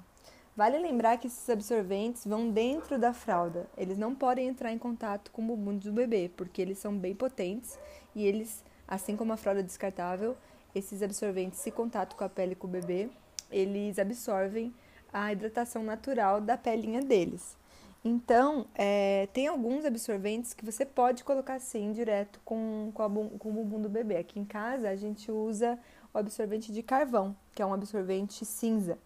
Vale 0.55 0.77
lembrar 0.77 1.17
que 1.17 1.25
esses 1.25 1.49
absorventes 1.49 2.27
vão 2.27 2.51
dentro 2.51 2.99
da 2.99 3.11
fralda. 3.11 3.67
Eles 3.75 3.97
não 3.97 4.13
podem 4.13 4.47
entrar 4.47 4.71
em 4.71 4.77
contato 4.77 5.31
com 5.31 5.41
o 5.41 5.45
bumbum 5.45 5.77
do 5.77 5.91
bebê, 5.91 6.29
porque 6.37 6.61
eles 6.61 6.77
são 6.77 6.95
bem 6.95 7.15
potentes 7.15 7.79
e 8.13 8.23
eles, 8.23 8.63
assim 8.87 9.17
como 9.17 9.33
a 9.33 9.37
fralda 9.37 9.63
descartável, 9.63 10.37
esses 10.75 11.01
absorventes, 11.01 11.59
se 11.59 11.71
contato 11.71 12.15
com 12.15 12.23
a 12.23 12.29
pele 12.29 12.53
com 12.53 12.67
o 12.67 12.69
bebê, 12.69 13.09
eles 13.51 13.97
absorvem 13.97 14.71
a 15.11 15.31
hidratação 15.31 15.83
natural 15.83 16.39
da 16.39 16.55
pelinha 16.55 17.01
deles. 17.01 17.57
Então, 18.05 18.67
é, 18.75 19.27
tem 19.33 19.47
alguns 19.47 19.85
absorventes 19.85 20.53
que 20.53 20.65
você 20.65 20.85
pode 20.85 21.23
colocar 21.23 21.55
assim 21.55 21.91
direto 21.93 22.39
com, 22.45 22.91
com, 22.93 23.01
a, 23.01 23.09
com 23.09 23.49
o 23.49 23.53
bumbum 23.53 23.81
do 23.81 23.89
bebê. 23.89 24.17
Aqui 24.17 24.39
em 24.39 24.45
casa 24.45 24.89
a 24.89 24.95
gente 24.95 25.31
usa 25.31 25.79
o 26.13 26.17
absorvente 26.17 26.71
de 26.71 26.83
carvão, 26.83 27.35
que 27.55 27.61
é 27.61 27.65
um 27.65 27.73
absorvente 27.73 28.45
cinza. 28.45 28.97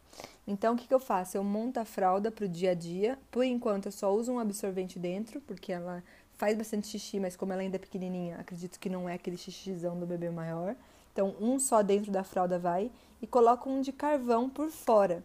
Então, 0.46 0.74
o 0.74 0.78
que, 0.78 0.88
que 0.88 0.94
eu 0.94 1.00
faço? 1.00 1.38
Eu 1.38 1.44
monto 1.44 1.80
a 1.80 1.86
fralda 1.86 2.32
para 2.32 2.46
o 2.46 2.50
dia 2.50 2.72
a 2.72 2.74
dia. 2.74 3.18
Por 3.32 3.44
enquanto, 3.44 3.86
eu 3.86 3.92
só 3.92 4.14
uso 4.14 4.32
um 4.32 4.40
absorvente 4.40 5.00
dentro, 5.00 5.40
porque 5.42 5.72
ela 5.72 6.04
faz 6.38 6.58
bastante 6.58 6.88
xixi, 6.88 7.20
mas 7.20 7.36
como 7.36 7.54
ela 7.54 7.62
ainda 7.62 7.78
é 7.78 7.80
pequenininha, 7.80 8.38
acredito 8.38 8.80
que 8.80 8.90
não 8.90 9.08
é 9.10 9.14
aquele 9.14 9.38
xixizão 9.38 10.00
do 10.00 10.06
bebê 10.06 10.30
maior. 10.30 10.76
Então, 11.12 11.36
um 11.40 11.60
só 11.60 11.82
dentro 11.82 12.12
da 12.12 12.24
fralda 12.24 12.60
vai 12.60 12.92
e 13.22 13.26
coloco 13.26 13.70
um 13.70 13.82
de 13.82 13.92
carvão 13.92 14.50
por 14.50 14.70
fora. 14.70 15.24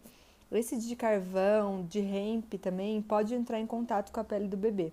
Esse 0.50 0.76
de 0.76 0.94
carvão, 0.96 1.84
de 1.88 1.98
hemp 1.98 2.54
também, 2.54 3.00
pode 3.00 3.34
entrar 3.34 3.58
em 3.58 3.66
contato 3.66 4.12
com 4.12 4.20
a 4.20 4.24
pele 4.24 4.48
do 4.48 4.56
bebê. 4.56 4.92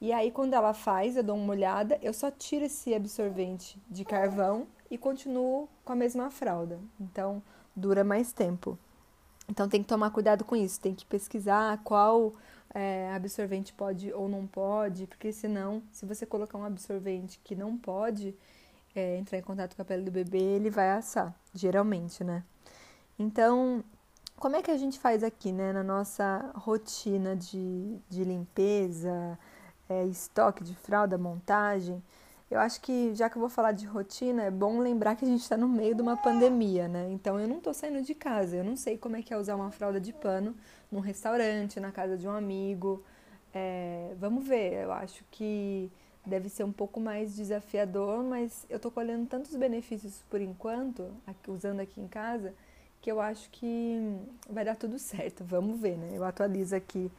E 0.00 0.12
aí, 0.12 0.30
quando 0.30 0.54
ela 0.54 0.72
faz, 0.72 1.16
eu 1.16 1.22
dou 1.22 1.36
uma 1.36 1.52
olhada, 1.52 1.98
eu 2.00 2.12
só 2.12 2.30
tiro 2.30 2.64
esse 2.64 2.94
absorvente 2.94 3.78
de 3.90 4.04
carvão 4.04 4.66
e 4.90 4.96
continuo 4.96 5.68
com 5.84 5.92
a 5.92 5.96
mesma 5.96 6.30
fralda. 6.30 6.78
Então, 7.00 7.42
dura 7.74 8.04
mais 8.04 8.32
tempo. 8.32 8.78
Então, 9.48 9.68
tem 9.68 9.82
que 9.82 9.88
tomar 9.88 10.10
cuidado 10.10 10.44
com 10.44 10.54
isso, 10.54 10.80
tem 10.80 10.94
que 10.94 11.06
pesquisar 11.06 11.80
qual 11.82 12.34
é, 12.74 13.10
absorvente 13.14 13.72
pode 13.72 14.12
ou 14.12 14.28
não 14.28 14.46
pode, 14.46 15.06
porque 15.06 15.32
senão, 15.32 15.82
se 15.90 16.04
você 16.04 16.26
colocar 16.26 16.58
um 16.58 16.64
absorvente 16.64 17.40
que 17.42 17.56
não 17.56 17.76
pode 17.76 18.34
é, 18.94 19.16
entrar 19.16 19.38
em 19.38 19.42
contato 19.42 19.74
com 19.74 19.82
a 19.82 19.84
pele 19.84 20.02
do 20.02 20.10
bebê, 20.10 20.38
ele 20.38 20.70
vai 20.70 20.90
assar, 20.90 21.34
geralmente, 21.54 22.22
né? 22.22 22.44
Então, 23.18 23.82
como 24.36 24.54
é 24.56 24.62
que 24.62 24.70
a 24.70 24.76
gente 24.76 24.98
faz 24.98 25.24
aqui, 25.24 25.50
né, 25.50 25.72
na 25.72 25.82
nossa 25.82 26.52
rotina 26.54 27.34
de, 27.34 27.98
de 28.08 28.22
limpeza, 28.22 29.38
é, 29.88 30.04
estoque 30.04 30.62
de 30.62 30.74
fralda, 30.74 31.16
montagem? 31.18 32.02
Eu 32.50 32.60
acho 32.60 32.80
que, 32.80 33.14
já 33.14 33.28
que 33.28 33.36
eu 33.36 33.40
vou 33.40 33.50
falar 33.50 33.72
de 33.72 33.86
rotina, 33.86 34.44
é 34.44 34.50
bom 34.50 34.78
lembrar 34.78 35.16
que 35.16 35.24
a 35.24 35.28
gente 35.28 35.42
está 35.42 35.56
no 35.56 35.68
meio 35.68 35.94
de 35.94 36.00
uma 36.00 36.16
pandemia, 36.16 36.88
né? 36.88 37.06
Então 37.10 37.38
eu 37.38 37.46
não 37.46 37.58
estou 37.58 37.74
saindo 37.74 38.00
de 38.00 38.14
casa, 38.14 38.56
eu 38.56 38.64
não 38.64 38.74
sei 38.74 38.96
como 38.96 39.16
é 39.16 39.22
que 39.22 39.34
é 39.34 39.36
usar 39.36 39.54
uma 39.54 39.70
fralda 39.70 40.00
de 40.00 40.14
pano 40.14 40.54
num 40.90 41.00
restaurante, 41.00 41.78
na 41.78 41.92
casa 41.92 42.16
de 42.16 42.26
um 42.26 42.30
amigo. 42.30 43.02
É, 43.52 44.14
vamos 44.18 44.46
ver, 44.46 44.84
eu 44.84 44.92
acho 44.92 45.24
que 45.30 45.90
deve 46.24 46.48
ser 46.48 46.64
um 46.64 46.72
pouco 46.72 46.98
mais 46.98 47.36
desafiador, 47.36 48.22
mas 48.24 48.64
eu 48.70 48.76
estou 48.76 48.90
colhendo 48.90 49.26
tantos 49.26 49.54
benefícios 49.54 50.22
por 50.30 50.40
enquanto, 50.40 51.06
usando 51.46 51.80
aqui 51.80 52.00
em 52.00 52.08
casa, 52.08 52.54
que 53.00 53.10
eu 53.10 53.20
acho 53.20 53.48
que 53.50 54.16
vai 54.48 54.64
dar 54.64 54.76
tudo 54.76 54.98
certo. 54.98 55.44
Vamos 55.44 55.78
ver, 55.80 55.98
né? 55.98 56.10
Eu 56.14 56.24
atualizo 56.24 56.74
aqui 56.74 57.10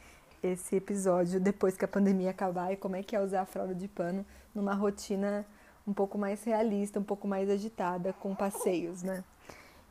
esse 0.41 0.75
episódio 0.75 1.39
depois 1.39 1.75
que 1.75 1.85
a 1.85 1.87
pandemia 1.87 2.31
acabar 2.31 2.71
e 2.71 2.77
como 2.77 2.95
é 2.95 3.03
que 3.03 3.15
é 3.15 3.21
usar 3.21 3.41
a 3.41 3.45
fralda 3.45 3.75
de 3.75 3.87
pano 3.87 4.25
numa 4.53 4.73
rotina 4.73 5.45
um 5.87 5.93
pouco 5.93 6.17
mais 6.17 6.43
realista, 6.43 6.99
um 6.99 7.03
pouco 7.03 7.27
mais 7.27 7.49
agitada, 7.49 8.13
com 8.13 8.35
passeios, 8.35 9.01
né? 9.01 9.23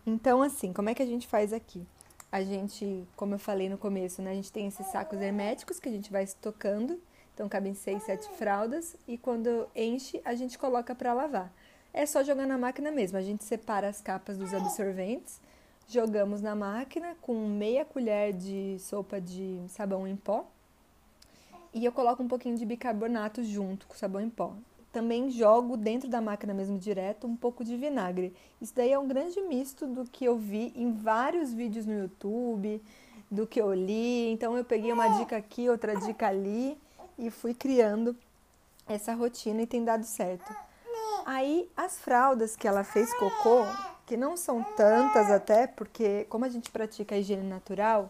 Então, 0.07 0.43
assim, 0.43 0.73
como 0.73 0.89
é 0.89 0.95
que 0.95 1.03
a 1.03 1.07
gente 1.07 1.27
faz 1.27 1.53
aqui? 1.53 1.87
A 2.31 2.43
gente, 2.43 3.07
como 3.17 3.35
eu 3.35 3.39
falei 3.39 3.69
no 3.69 3.77
começo, 3.77 4.23
né, 4.23 4.31
a 4.31 4.35
gente 4.35 4.53
tem 4.53 4.67
esses 4.69 4.87
sacos 4.87 5.21
herméticos 5.21 5.81
que 5.81 5.89
a 5.89 5.93
gente 5.93 6.13
vai 6.13 6.23
estocando, 6.23 7.01
então 7.35 7.49
cabem 7.49 7.75
seis, 7.75 8.03
sete 8.05 8.29
fraldas 8.31 8.97
e 9.07 9.17
quando 9.17 9.67
enche 9.75 10.21
a 10.25 10.35
gente 10.35 10.59
coloca 10.59 10.95
para 10.95 11.13
lavar. 11.13 11.53
É 11.93 12.05
só 12.07 12.23
jogar 12.23 12.47
na 12.47 12.59
máquina 12.59 12.91
mesmo. 12.91 13.17
A 13.19 13.23
gente 13.23 13.45
separa 13.45 13.89
as 13.89 14.01
capas 14.01 14.37
dos 14.37 14.53
absorventes, 14.53 15.41
jogamos 15.89 16.43
na 16.43 16.55
máquina 16.55 17.17
com 17.23 17.35
meia 17.49 17.85
colher 17.85 18.33
de 18.33 18.77
sopa 18.79 19.21
de 19.21 19.61
sabão 19.69 20.07
em 20.07 20.15
pó 20.15 20.47
e 21.73 21.85
eu 21.85 21.93
coloco 21.93 22.23
um 22.23 22.29
pouquinho 22.29 22.57
de 22.57 22.65
bicarbonato 22.65 23.43
junto 23.43 23.87
com 23.87 23.95
o 23.95 23.97
sabão 23.97 24.21
em 24.21 24.31
pó. 24.31 24.53
Também 24.93 25.31
jogo 25.31 25.77
dentro 25.77 26.09
da 26.09 26.21
máquina 26.21 26.53
mesmo 26.53 26.79
direto 26.79 27.27
um 27.27 27.37
pouco 27.37 27.65
de 27.65 27.77
vinagre. 27.77 28.35
Isso 28.61 28.75
daí 28.75 28.93
é 28.93 28.99
um 28.99 29.07
grande 29.07 29.41
misto 29.43 29.87
do 29.87 30.05
que 30.05 30.25
eu 30.25 30.37
vi 30.37 30.73
em 30.75 30.93
vários 30.93 31.53
vídeos 31.53 31.87
no 31.87 31.99
YouTube, 31.99 32.83
do 33.31 33.47
que 33.47 33.61
eu 33.61 33.73
li. 33.73 34.31
Então 34.31 34.57
eu 34.57 34.65
peguei 34.65 34.93
uma 34.93 35.09
dica 35.19 35.37
aqui, 35.37 35.69
outra 35.69 35.95
dica 35.95 36.27
ali 36.27 36.77
e 37.19 37.31
fui 37.31 37.55
criando 37.55 38.17
essa 38.87 39.15
rotina 39.15 39.63
e 39.63 39.67
tem 39.67 39.85
dado 39.85 40.05
certo. 40.05 40.55
Aí 41.27 41.69
as 41.77 41.99
fraldas 41.99 42.57
que 42.57 42.67
ela 42.67 42.83
fez 42.83 43.13
cocô, 43.15 43.65
que 44.09 44.17
não 44.17 44.39
são 44.39 44.65
tantas 44.75 45.31
até, 45.31 45.67
porque 45.67 46.25
como 46.31 46.47
a 46.47 46.49
gente 46.49 46.71
pratica 46.71 47.15
a 47.15 47.19
higiene 47.19 47.47
natural, 47.47 48.09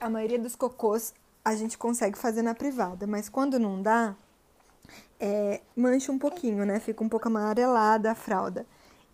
a 0.00 0.08
maioria 0.08 0.38
dos 0.38 0.56
cocôs 0.56 1.12
a 1.44 1.54
gente 1.54 1.76
consegue 1.76 2.16
fazer 2.16 2.40
na 2.40 2.54
privada, 2.54 3.06
mas 3.06 3.28
quando 3.28 3.58
não 3.58 3.82
dá, 3.82 4.16
é, 5.20 5.60
mancha 5.76 6.10
um 6.10 6.18
pouquinho, 6.18 6.64
né? 6.64 6.80
Fica 6.80 7.04
um 7.04 7.10
pouco 7.10 7.28
amarelada 7.28 8.10
a 8.10 8.14
fralda. 8.14 8.64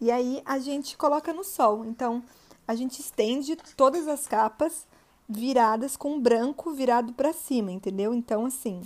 E 0.00 0.08
aí 0.12 0.40
a 0.46 0.60
gente 0.60 0.96
coloca 0.96 1.32
no 1.32 1.42
sol. 1.42 1.84
Então 1.84 2.22
a 2.66 2.76
gente 2.76 3.00
estende 3.00 3.56
todas 3.76 4.06
as 4.06 4.28
capas 4.28 4.86
viradas 5.28 5.96
com 5.96 6.20
branco 6.20 6.72
virado 6.72 7.12
para 7.12 7.32
cima, 7.32 7.72
entendeu? 7.72 8.14
Então 8.14 8.46
assim, 8.46 8.82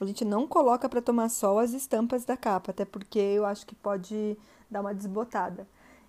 a 0.00 0.04
gente 0.04 0.24
não 0.24 0.48
coloca 0.48 0.88
para 0.88 1.00
tomar 1.00 1.28
sol 1.28 1.60
as 1.60 1.72
estampas 1.72 2.24
da 2.24 2.36
capa, 2.36 2.72
até 2.72 2.84
porque 2.84 3.20
eu 3.20 3.46
acho 3.46 3.64
que 3.64 3.74
pode 3.76 4.36
dar 4.68 4.80
uma 4.80 4.92
desbotada. 4.92 5.68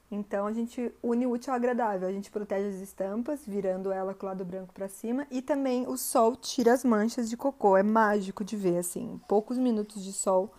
Então 0.09 0.45
a 0.47 0.53
gente 0.53 0.91
une 1.03 1.27
útil 1.27 1.51
ao 1.51 1.57
agradável, 1.57 2.07
a 2.07 2.11
gente 2.11 2.31
protege 2.31 2.69
as 2.69 2.81
estampas, 2.81 3.45
virando 3.45 3.91
ela 3.91 4.13
com 4.13 4.25
o 4.25 4.29
lado 4.29 4.45
branco 4.45 4.73
para 4.73 4.87
cima, 4.87 5.27
e 5.29 5.41
também 5.41 5.85
o 5.87 5.97
sol 5.97 6.35
tira 6.35 6.73
as 6.73 6.83
manchas 6.83 7.29
de 7.29 7.35
cocô. 7.35 7.75
É 7.75 7.83
mágico 7.83 8.43
de 8.43 8.55
ver 8.55 8.77
assim, 8.77 9.19
poucos 9.27 9.57
minutos 9.57 10.03
de 10.03 10.13
sol 10.13 10.53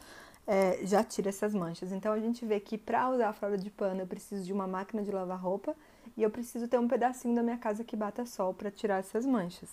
é, 0.46 0.80
já 0.82 1.02
tira 1.02 1.30
essas 1.30 1.54
manchas. 1.54 1.92
Então 1.92 2.12
a 2.12 2.20
gente 2.20 2.44
vê 2.44 2.60
que 2.60 2.76
para 2.76 3.10
usar 3.10 3.28
a 3.28 3.32
fralda 3.32 3.56
de 3.56 3.70
pano 3.70 4.00
eu 4.00 4.06
preciso 4.06 4.44
de 4.44 4.52
uma 4.52 4.66
máquina 4.66 5.02
de 5.02 5.10
lavar 5.10 5.38
roupa 5.38 5.74
e 6.16 6.22
eu 6.22 6.30
preciso 6.30 6.68
ter 6.68 6.78
um 6.78 6.88
pedacinho 6.88 7.34
da 7.34 7.42
minha 7.42 7.58
casa 7.58 7.84
que 7.84 7.96
bata 7.96 8.26
sol 8.26 8.52
para 8.52 8.70
tirar 8.70 8.98
essas 8.98 9.24
manchas, 9.24 9.70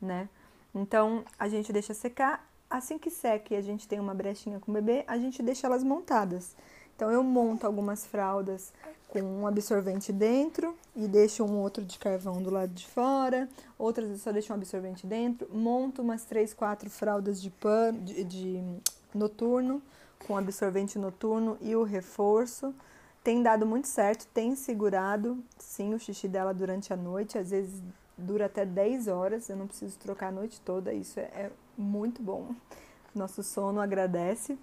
né? 0.00 0.28
Então 0.74 1.24
a 1.38 1.48
gente 1.48 1.72
deixa 1.72 1.92
secar. 1.92 2.46
Assim 2.70 2.98
que 2.98 3.10
seca 3.10 3.54
e 3.54 3.56
a 3.56 3.62
gente 3.62 3.88
tem 3.88 3.98
uma 3.98 4.12
brechinha 4.12 4.60
com 4.60 4.70
o 4.70 4.74
bebê, 4.74 5.02
a 5.06 5.16
gente 5.16 5.42
deixa 5.42 5.66
elas 5.66 5.82
montadas. 5.82 6.54
Então 6.98 7.12
eu 7.12 7.22
monto 7.22 7.64
algumas 7.64 8.04
fraldas 8.04 8.72
com 9.06 9.22
um 9.22 9.46
absorvente 9.46 10.12
dentro 10.12 10.74
e 10.96 11.06
deixo 11.06 11.44
um 11.44 11.58
outro 11.58 11.84
de 11.84 11.96
carvão 11.96 12.42
do 12.42 12.50
lado 12.50 12.72
de 12.74 12.84
fora, 12.88 13.48
outras 13.78 14.10
eu 14.10 14.18
só 14.18 14.32
deixo 14.32 14.52
um 14.52 14.56
absorvente 14.56 15.06
dentro, 15.06 15.48
monto 15.56 16.02
umas 16.02 16.24
três, 16.24 16.52
quatro 16.52 16.90
fraldas 16.90 17.40
de 17.40 17.50
pano 17.50 18.00
de, 18.00 18.24
de 18.24 18.64
noturno 19.14 19.80
com 20.26 20.36
absorvente 20.36 20.98
noturno 20.98 21.56
e 21.60 21.76
o 21.76 21.84
reforço. 21.84 22.74
Tem 23.22 23.44
dado 23.44 23.64
muito 23.64 23.86
certo, 23.86 24.26
tem 24.34 24.56
segurado 24.56 25.38
sim 25.56 25.94
o 25.94 26.00
xixi 26.00 26.26
dela 26.26 26.52
durante 26.52 26.92
a 26.92 26.96
noite, 26.96 27.38
às 27.38 27.50
vezes 27.50 27.80
dura 28.16 28.46
até 28.46 28.66
10 28.66 29.06
horas, 29.06 29.48
eu 29.48 29.56
não 29.56 29.68
preciso 29.68 29.96
trocar 30.00 30.30
a 30.30 30.32
noite 30.32 30.60
toda, 30.62 30.92
isso 30.92 31.20
é, 31.20 31.30
é 31.32 31.50
muito 31.76 32.20
bom. 32.20 32.56
Nosso 33.14 33.44
sono 33.44 33.80
agradece. 33.80 34.58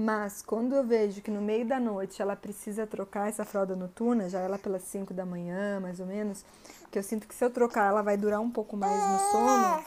Mas 0.00 0.40
quando 0.40 0.74
eu 0.74 0.82
vejo 0.82 1.20
que 1.20 1.30
no 1.30 1.42
meio 1.42 1.66
da 1.66 1.78
noite 1.78 2.22
ela 2.22 2.34
precisa 2.34 2.86
trocar 2.86 3.28
essa 3.28 3.44
fralda 3.44 3.76
noturna, 3.76 4.30
já 4.30 4.40
ela 4.40 4.58
pelas 4.58 4.80
5 4.84 5.12
da 5.12 5.26
manhã, 5.26 5.78
mais 5.78 6.00
ou 6.00 6.06
menos, 6.06 6.42
que 6.90 6.98
eu 6.98 7.02
sinto 7.02 7.28
que 7.28 7.34
se 7.34 7.44
eu 7.44 7.50
trocar 7.50 7.88
ela 7.88 8.00
vai 8.00 8.16
durar 8.16 8.40
um 8.40 8.50
pouco 8.50 8.78
mais 8.78 8.98
no 8.98 9.18
sono, 9.30 9.84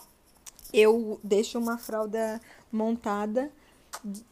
eu 0.72 1.20
deixo 1.24 1.58
uma 1.58 1.80
fralda 1.80 2.40
montada 2.72 3.52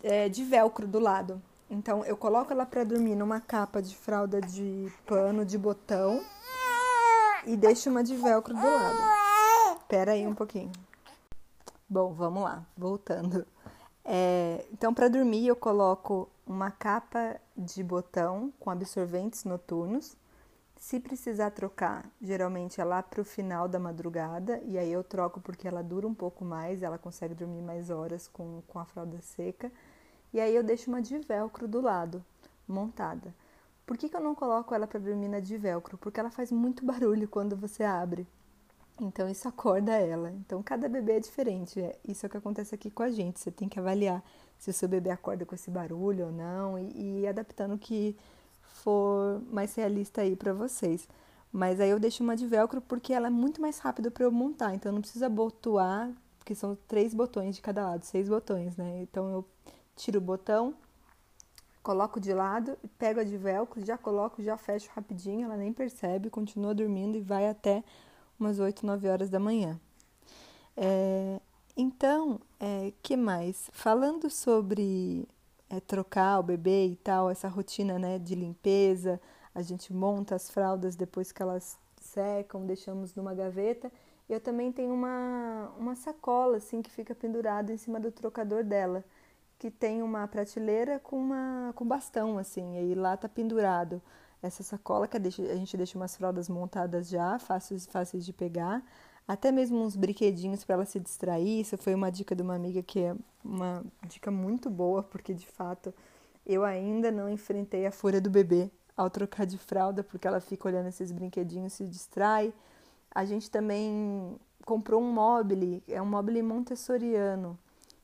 é, 0.04 0.30
de 0.30 0.44
velcro 0.44 0.86
do 0.86 1.00
lado. 1.00 1.42
Então 1.68 2.06
eu 2.06 2.16
coloco 2.16 2.54
ela 2.54 2.66
para 2.68 2.84
dormir 2.84 3.16
numa 3.16 3.42
capa 3.42 3.82
de 3.82 3.96
fralda 3.96 4.40
de 4.40 4.88
pano 5.08 5.44
de 5.44 5.58
botão 5.58 6.24
e 7.44 7.58
deixo 7.58 7.90
uma 7.90 8.04
de 8.04 8.16
velcro 8.16 8.54
do 8.54 8.64
lado. 8.64 9.00
Espera 9.80 10.12
aí 10.12 10.28
um 10.28 10.36
pouquinho. 10.36 10.72
Bom, 11.90 12.14
vamos 12.14 12.44
lá, 12.44 12.64
voltando. 12.78 13.48
É, 14.04 14.66
então, 14.72 14.94
para 14.94 15.08
dormir, 15.08 15.48
eu 15.48 15.56
coloco 15.56 16.30
uma 16.46 16.72
capa 16.72 17.40
de 17.56 17.84
botão 17.84 18.52
com 18.60 18.70
absorventes 18.70 19.44
noturnos. 19.44 20.18
Se 20.78 21.00
precisar 21.00 21.52
trocar, 21.52 22.10
geralmente 22.20 22.82
é 22.82 22.84
lá 22.84 23.04
para 23.04 23.22
o 23.22 23.26
final 23.26 23.68
da 23.68 23.80
madrugada, 23.80 24.60
e 24.66 24.80
aí 24.80 24.92
eu 24.92 25.04
troco 25.04 25.40
porque 25.40 25.68
ela 25.68 25.84
dura 25.84 26.08
um 26.08 26.14
pouco 26.14 26.44
mais, 26.44 26.82
ela 26.82 26.98
consegue 26.98 27.36
dormir 27.36 27.62
mais 27.62 27.92
horas 27.92 28.28
com, 28.28 28.64
com 28.68 28.80
a 28.80 28.86
fralda 28.86 29.22
seca. 29.22 29.72
E 30.34 30.40
aí 30.40 30.56
eu 30.56 30.64
deixo 30.64 30.90
uma 30.90 31.02
de 31.02 31.20
velcro 31.20 31.68
do 31.68 31.82
lado, 31.82 32.24
montada. 32.68 33.34
Por 33.86 33.98
que, 33.98 34.10
que 34.10 34.16
eu 34.16 34.22
não 34.22 34.34
coloco 34.34 34.74
ela 34.74 34.88
para 34.88 35.00
dormir 35.00 35.28
na 35.28 35.40
de 35.40 35.58
velcro? 35.58 35.98
Porque 35.98 36.20
ela 36.20 36.32
faz 36.32 36.52
muito 36.52 36.84
barulho 36.86 37.28
quando 37.28 37.56
você 37.56 37.84
abre. 37.84 38.28
Então 39.00 39.30
isso 39.30 39.48
acorda 39.48 39.94
ela. 39.94 40.32
Então 40.32 40.62
cada 40.62 40.88
bebê 40.88 41.14
é 41.14 41.20
diferente. 41.20 41.80
É 41.82 41.98
isso 42.08 42.26
é 42.26 42.28
o 42.28 42.30
que 42.30 42.38
acontece 42.38 42.76
aqui 42.76 42.90
com 42.90 43.04
a 43.04 43.10
gente. 43.10 43.40
Você 43.40 43.52
tem 43.52 43.68
que 43.68 43.80
avaliar 43.80 44.24
se 44.58 44.70
o 44.70 44.74
seu 44.74 44.88
bebê 44.88 45.10
acorda 45.10 45.46
com 45.46 45.56
esse 45.56 45.72
barulho 45.72 46.28
ou 46.28 46.32
não 46.32 46.78
e, 46.78 47.22
e 47.22 47.28
adaptando 47.28 47.74
o 47.74 47.80
que 47.80 48.16
for 48.62 49.42
mais 49.52 49.74
realista 49.76 50.22
aí 50.22 50.36
para 50.36 50.54
vocês. 50.54 51.08
Mas 51.52 51.80
aí 51.80 51.90
eu 51.90 52.00
deixo 52.00 52.24
uma 52.24 52.36
de 52.36 52.48
velcro 52.48 52.82
porque 52.82 53.14
ela 53.14 53.28
é 53.28 53.30
muito 53.30 53.62
mais 53.62 53.80
rápida 53.80 54.10
para 54.10 54.24
eu 54.24 54.32
montar. 54.32 54.74
Então 54.74 54.92
não 54.92 55.02
precisa 55.02 55.28
botuar, 55.28 56.12
porque 56.40 56.56
são 56.56 56.78
três 56.88 57.14
botões 57.14 57.56
de 57.56 57.62
cada 57.62 57.84
lado, 57.84 58.04
seis 58.04 58.30
botões, 58.30 58.78
né? 58.78 59.02
Então 59.02 59.30
eu 59.30 59.46
tiro 59.96 60.20
o 60.20 60.22
botão, 60.22 60.74
coloco 61.84 62.20
de 62.20 62.34
lado, 62.34 62.78
pego 62.98 63.20
a 63.20 63.24
de 63.24 63.38
velcro, 63.38 63.86
já 63.86 63.98
coloco, 63.98 64.42
já 64.42 64.56
fecho 64.58 64.90
rapidinho, 64.96 65.46
ela 65.46 65.58
nem 65.58 65.74
percebe, 65.74 66.30
continua 66.30 66.74
dormindo 66.74 67.18
e 67.18 67.22
vai 67.22 67.50
até 67.50 67.84
umas 68.42 68.60
8, 68.60 68.86
9 68.86 69.08
horas 69.08 69.30
da 69.30 69.40
manhã. 69.40 69.80
É, 70.76 71.40
então, 71.78 72.40
é, 72.60 72.92
que 73.02 73.16
mais? 73.16 73.70
Falando 73.72 74.30
sobre 74.30 75.28
é, 75.70 75.80
trocar 75.80 76.40
o 76.40 76.44
bebê 76.44 76.88
e 76.88 76.96
tal, 76.96 77.30
essa 77.30 77.48
rotina 77.48 77.98
né, 77.98 78.20
de 78.20 78.36
limpeza, 78.36 79.22
a 79.54 79.62
gente 79.62 79.94
monta 79.94 80.36
as 80.36 80.50
fraldas 80.50 80.96
depois 80.96 81.32
que 81.32 81.42
elas 81.42 81.78
secam, 82.00 82.66
deixamos 82.66 83.16
numa 83.16 83.34
gaveta. 83.34 83.92
Eu 84.28 84.40
também 84.40 84.72
tenho 84.72 84.94
uma, 84.94 85.72
uma 85.78 85.96
sacola 85.96 86.58
assim 86.58 86.82
que 86.82 86.90
fica 86.90 87.14
pendurada 87.14 87.72
em 87.72 87.78
cima 87.78 88.00
do 88.00 88.12
trocador 88.12 88.64
dela, 88.64 89.04
que 89.60 89.70
tem 89.70 90.02
uma 90.02 90.28
prateleira 90.28 91.00
com 91.00 91.18
uma 91.18 91.74
com 91.76 91.86
bastão 91.86 92.38
assim, 92.38 92.76
e 92.76 92.78
aí 92.78 92.96
lá 92.96 93.16
tá 93.16 93.30
pendurado 93.30 94.02
essa 94.42 94.64
sacola 94.64 95.08
que 95.08 95.18
a 95.18 95.56
gente 95.56 95.78
deixa 95.78 95.98
umas 95.98 96.16
fraldas 96.16 96.50
montadas 96.50 97.08
já, 97.10 97.38
fáceis, 97.40 97.86
fáceis 97.86 98.26
de 98.26 98.34
pegar, 98.34 98.84
até 99.28 99.52
mesmo 99.52 99.82
uns 99.82 99.96
brinquedinhos 99.96 100.64
para 100.64 100.76
ela 100.76 100.86
se 100.86 101.00
distrair. 101.00 101.62
Isso 101.62 101.78
foi 101.78 101.94
uma 101.94 102.12
dica 102.12 102.36
de 102.36 102.42
uma 102.42 102.56
amiga 102.56 102.82
que 102.82 103.00
é 103.00 103.16
uma 103.44 103.84
dica 104.08 104.32
muito 104.32 104.70
boa, 104.70 105.04
porque 105.04 105.34
de 105.34 105.46
fato 105.48 105.94
eu 106.46 106.64
ainda 106.64 107.12
não 107.12 107.30
enfrentei 107.30 107.86
a 107.86 107.92
fúria 107.92 108.20
do 108.20 108.30
bebê 108.30 108.70
ao 108.98 109.10
trocar 109.10 109.46
de 109.46 109.58
fralda, 109.58 110.04
porque 110.04 110.28
ela 110.28 110.40
fica 110.40 110.68
olhando 110.68 110.88
esses 110.88 111.12
brinquedinhos, 111.12 111.74
se 111.74 111.86
distrai. 111.86 112.54
A 113.14 113.26
gente 113.26 113.50
também 113.50 114.36
comprou 114.66 115.02
um 115.02 115.12
mobile, 115.12 115.84
é 115.88 116.02
um 116.02 116.06
mobile 116.06 116.42
montessoriano, 116.42 117.58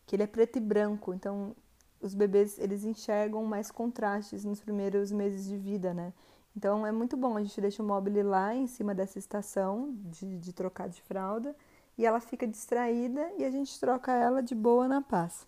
que 0.06 0.16
ele 0.16 0.24
é 0.24 0.28
preto 0.28 0.58
e 0.58 0.62
branco, 0.62 1.14
então 1.14 1.56
os 2.02 2.14
bebês 2.14 2.58
eles 2.60 2.84
enxergam 2.84 3.44
mais 3.46 3.72
contrastes 3.72 4.46
nos 4.46 4.60
primeiros 4.60 5.12
meses 5.12 5.46
de 5.46 5.58
vida, 5.58 5.94
né? 5.94 6.14
Então 6.56 6.86
é 6.86 6.92
muito 6.92 7.16
bom, 7.16 7.38
a 7.38 7.44
gente 7.44 7.62
deixa 7.62 7.84
o 7.84 7.86
móvel 7.86 8.28
lá 8.28 8.56
em 8.56 8.66
cima 8.68 8.96
dessa 8.96 9.20
estação 9.20 9.94
de, 10.06 10.40
de 10.40 10.54
trocar 10.54 10.90
de 10.90 11.02
fralda 11.02 11.56
e 11.98 12.06
ela 12.06 12.20
fica 12.20 12.48
distraída 12.48 13.32
e 13.38 13.46
a 13.46 13.52
gente 13.52 13.80
troca 13.80 14.12
ela 14.12 14.42
de 14.42 14.56
boa 14.56 14.88
na 14.88 15.02
paz. 15.02 15.48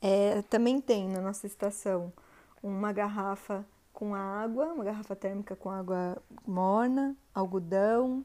É, 0.00 0.42
também 0.42 0.80
tem 0.80 1.08
na 1.08 1.20
nossa 1.20 1.46
estação 1.46 2.12
uma 2.62 2.92
garrafa 2.92 3.64
com 3.94 4.14
água, 4.14 4.66
uma 4.66 4.84
garrafa 4.84 5.16
térmica 5.16 5.56
com 5.56 5.70
água 5.70 6.20
morna, 6.46 7.16
algodão. 7.34 8.22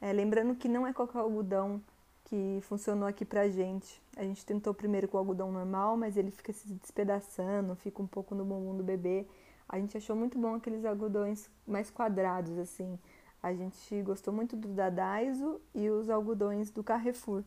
É, 0.00 0.12
lembrando 0.12 0.54
que 0.54 0.68
não 0.68 0.86
é 0.86 0.92
qualquer 0.92 1.18
algodão 1.18 1.82
que 2.26 2.58
funcionou 2.62 3.08
aqui 3.08 3.24
pra 3.24 3.48
gente. 3.48 4.02
A 4.16 4.22
gente 4.22 4.44
tentou 4.44 4.74
primeiro 4.74 5.08
com 5.08 5.16
o 5.16 5.20
algodão 5.20 5.50
normal, 5.52 5.96
mas 5.96 6.16
ele 6.16 6.30
fica 6.30 6.52
se 6.52 6.72
despedaçando, 6.74 7.74
fica 7.76 8.02
um 8.02 8.06
pouco 8.06 8.34
no 8.34 8.44
bumbum 8.44 8.76
do 8.76 8.82
bebê. 8.82 9.26
A 9.68 9.78
gente 9.78 9.96
achou 9.96 10.14
muito 10.14 10.38
bom 10.38 10.54
aqueles 10.54 10.84
algodões 10.84 11.48
mais 11.66 11.90
quadrados, 11.90 12.58
assim. 12.58 12.98
A 13.42 13.52
gente 13.54 14.02
gostou 14.02 14.34
muito 14.34 14.56
do 14.56 14.68
da 14.68 14.90
Daiso 14.90 15.60
e 15.74 15.88
os 15.88 16.10
algodões 16.10 16.70
do 16.70 16.82
Carrefour. 16.82 17.44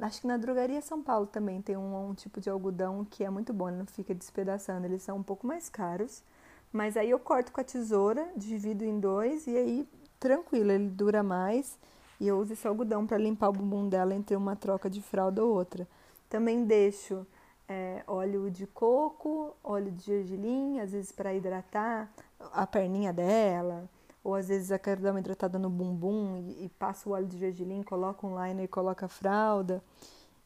Acho 0.00 0.20
que 0.20 0.26
na 0.26 0.36
drogaria 0.36 0.80
São 0.82 1.02
Paulo 1.02 1.26
também 1.26 1.62
tem 1.62 1.76
um, 1.76 2.10
um 2.10 2.14
tipo 2.14 2.40
de 2.40 2.50
algodão 2.50 3.04
que 3.04 3.24
é 3.24 3.30
muito 3.30 3.52
bom, 3.52 3.68
ele 3.68 3.78
não 3.78 3.86
fica 3.86 4.14
despedaçando. 4.14 4.86
Eles 4.86 5.02
são 5.02 5.16
um 5.16 5.22
pouco 5.22 5.46
mais 5.46 5.70
caros, 5.70 6.22
mas 6.70 6.98
aí 6.98 7.10
eu 7.10 7.18
corto 7.18 7.50
com 7.50 7.60
a 7.60 7.64
tesoura, 7.64 8.30
divido 8.36 8.84
em 8.84 9.00
dois 9.00 9.46
e 9.46 9.56
aí 9.56 9.88
tranquilo, 10.20 10.70
ele 10.70 10.88
dura 10.88 11.22
mais 11.22 11.78
e 12.22 12.28
eu 12.28 12.38
uso 12.38 12.52
esse 12.52 12.68
algodão 12.68 13.04
para 13.04 13.18
limpar 13.18 13.48
o 13.48 13.52
bumbum 13.52 13.88
dela 13.88 14.14
entre 14.14 14.36
uma 14.36 14.54
troca 14.54 14.88
de 14.88 15.02
fralda 15.02 15.44
ou 15.44 15.52
outra. 15.52 15.88
Também 16.30 16.64
deixo 16.64 17.26
é, 17.68 18.04
óleo 18.06 18.48
de 18.48 18.64
coco, 18.64 19.56
óleo 19.60 19.90
de 19.90 20.04
gergelim, 20.04 20.78
às 20.78 20.92
vezes 20.92 21.10
para 21.10 21.34
hidratar 21.34 22.08
a 22.52 22.64
perninha 22.64 23.12
dela, 23.12 23.90
ou 24.22 24.36
às 24.36 24.46
vezes 24.46 24.70
eu 24.70 24.78
quero 24.78 25.00
dar 25.00 25.10
uma 25.10 25.18
hidratada 25.18 25.58
no 25.58 25.68
bumbum 25.68 26.36
e, 26.36 26.66
e 26.66 26.68
passo 26.68 27.10
o 27.10 27.12
óleo 27.12 27.26
de 27.26 27.38
gergelim, 27.38 27.82
coloco 27.82 28.24
um 28.24 28.40
liner 28.40 28.66
e 28.66 28.68
coloco 28.68 29.04
a 29.04 29.08
fralda. 29.08 29.82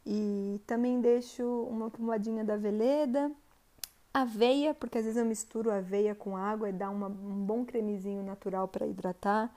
E 0.07 0.59
também 0.67 0.99
deixo 0.99 1.45
uma 1.65 1.91
pomadinha 1.91 2.43
da 2.43 2.57
veleda, 2.57 3.31
aveia, 4.15 4.73
porque 4.73 4.97
às 4.97 5.05
vezes 5.05 5.19
eu 5.19 5.27
misturo 5.27 5.71
aveia 5.71 6.15
com 6.15 6.39
água 6.39 6.71
e 6.71 6.73
dá 6.73 6.89
uma, 6.89 7.09
um 7.09 7.45
bom 7.45 7.67
cremezinho 7.67 8.23
natural 8.23 8.67
para 8.67 8.87
hidratar. 8.87 9.55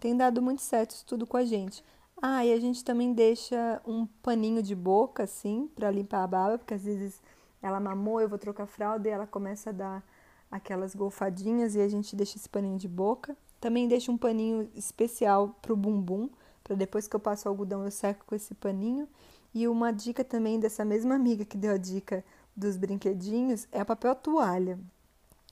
Tem 0.00 0.16
dado 0.16 0.40
muito 0.40 0.62
certo 0.62 0.92
isso 0.92 1.04
tudo 1.04 1.26
com 1.26 1.36
a 1.36 1.44
gente. 1.44 1.84
Ah, 2.22 2.44
e 2.44 2.52
a 2.52 2.60
gente 2.60 2.84
também 2.84 3.12
deixa 3.12 3.80
um 3.86 4.06
paninho 4.06 4.62
de 4.62 4.74
boca, 4.74 5.24
assim, 5.24 5.68
para 5.74 5.90
limpar 5.90 6.22
a 6.22 6.26
baba, 6.26 6.58
porque 6.58 6.74
às 6.74 6.84
vezes 6.84 7.20
ela 7.60 7.80
mamou, 7.80 8.20
eu 8.20 8.28
vou 8.28 8.38
trocar 8.38 8.66
fralda 8.66 9.08
e 9.08 9.10
ela 9.10 9.26
começa 9.26 9.70
a 9.70 9.72
dar 9.72 10.04
aquelas 10.50 10.94
golfadinhas 10.94 11.74
e 11.74 11.80
a 11.80 11.88
gente 11.88 12.14
deixa 12.14 12.36
esse 12.36 12.48
paninho 12.48 12.78
de 12.78 12.88
boca. 12.88 13.36
Também 13.60 13.88
deixo 13.88 14.12
um 14.12 14.18
paninho 14.18 14.70
especial 14.74 15.56
pro 15.60 15.76
bumbum, 15.76 16.28
para 16.62 16.76
depois 16.76 17.08
que 17.08 17.16
eu 17.16 17.20
passo 17.20 17.48
o 17.48 17.50
algodão 17.50 17.84
eu 17.84 17.90
seco 17.90 18.24
com 18.24 18.34
esse 18.34 18.54
paninho. 18.54 19.08
E 19.52 19.66
uma 19.66 19.92
dica 19.92 20.22
também 20.22 20.60
dessa 20.60 20.84
mesma 20.84 21.16
amiga 21.16 21.44
que 21.44 21.56
deu 21.56 21.74
a 21.74 21.78
dica 21.78 22.24
dos 22.56 22.76
brinquedinhos 22.76 23.66
é 23.72 23.80
a 23.80 23.84
papel 23.84 24.14
toalha. 24.14 24.78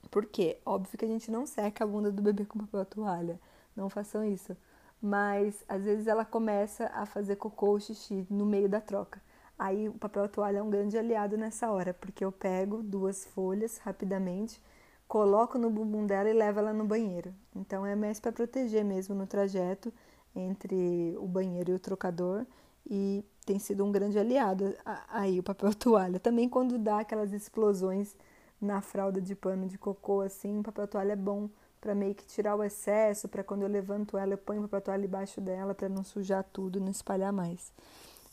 Por 0.09 0.25
quê? 0.25 0.57
Óbvio 0.65 0.97
que 0.97 1.03
a 1.05 1.07
gente 1.07 1.29
não 1.29 1.45
seca 1.45 1.83
a 1.83 1.87
bunda 1.87 2.11
do 2.11 2.21
bebê 2.21 2.45
com 2.45 2.59
papel 2.59 2.85
toalha 2.85 3.39
não 3.77 3.89
façam 3.89 4.25
isso. 4.25 4.57
Mas 4.99 5.63
às 5.69 5.83
vezes 5.83 6.07
ela 6.07 6.25
começa 6.25 6.87
a 6.87 7.05
fazer 7.05 7.35
cocô 7.35 7.67
ou 7.67 7.79
xixi 7.79 8.25
no 8.29 8.45
meio 8.45 8.67
da 8.67 8.81
troca. 8.81 9.21
Aí 9.57 9.87
o 9.87 9.93
papel 9.93 10.27
toalha 10.27 10.57
é 10.57 10.63
um 10.63 10.69
grande 10.69 10.97
aliado 10.97 11.37
nessa 11.37 11.71
hora, 11.71 11.93
porque 11.93 12.25
eu 12.25 12.31
pego 12.31 12.81
duas 12.81 13.25
folhas 13.25 13.77
rapidamente, 13.77 14.61
coloco 15.07 15.57
no 15.57 15.69
bumbum 15.69 16.05
dela 16.05 16.29
e 16.29 16.33
levo 16.33 16.59
ela 16.59 16.73
no 16.73 16.85
banheiro. 16.85 17.33
Então 17.55 17.85
é 17.85 17.95
mais 17.95 18.19
para 18.19 18.31
proteger 18.31 18.83
mesmo 18.83 19.15
no 19.15 19.25
trajeto 19.25 19.93
entre 20.35 21.15
o 21.19 21.27
banheiro 21.27 21.71
e 21.71 21.75
o 21.75 21.79
trocador 21.79 22.45
e 22.89 23.23
tem 23.45 23.59
sido 23.59 23.83
um 23.83 23.91
grande 23.91 24.19
aliado 24.19 24.75
aí 25.09 25.39
o 25.39 25.43
papel 25.43 25.73
toalha. 25.75 26.19
Também 26.19 26.49
quando 26.49 26.77
dá 26.77 26.99
aquelas 26.99 27.33
explosões 27.33 28.15
na 28.59 28.81
fralda 28.81 29.21
de 29.21 29.35
pano 29.35 29.67
de 29.67 29.77
cocô 29.77 30.21
assim, 30.21 30.59
o 30.59 30.63
papel 30.63 30.87
toalha 30.87 31.13
é 31.13 31.15
bom 31.15 31.49
para 31.79 31.93
meio 31.95 32.15
que 32.15 32.25
tirar 32.25 32.55
o 32.55 32.63
excesso, 32.63 33.27
para 33.27 33.43
quando 33.43 33.63
eu 33.63 33.67
levanto 33.67 34.17
ela, 34.17 34.33
eu 34.33 34.37
ponho 34.37 34.63
o 34.63 34.81
toalha 34.81 35.05
embaixo 35.05 35.39
dela 35.39 35.73
para 35.73 35.89
não 35.89 36.03
sujar 36.03 36.43
tudo, 36.43 36.79
não 36.79 36.91
espalhar 36.91 37.31
mais. 37.31 37.71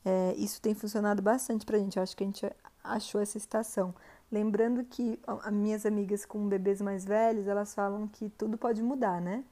É, 0.04 0.34
isso 0.36 0.60
tem 0.60 0.74
funcionado 0.74 1.22
bastante 1.22 1.64
para 1.64 1.76
a 1.76 1.80
gente, 1.80 1.96
eu 1.96 2.02
acho 2.02 2.16
que 2.16 2.24
a 2.24 2.26
gente 2.26 2.46
achou 2.82 3.20
essa 3.20 3.38
estação. 3.38 3.94
Lembrando 4.30 4.84
que 4.84 5.18
as 5.26 5.52
minhas 5.52 5.86
amigas 5.86 6.26
com 6.26 6.46
bebês 6.48 6.80
mais 6.80 7.04
velhos, 7.04 7.46
elas 7.46 7.74
falam 7.74 8.06
que 8.06 8.28
tudo 8.30 8.58
pode 8.58 8.82
mudar, 8.82 9.20
né? 9.20 9.44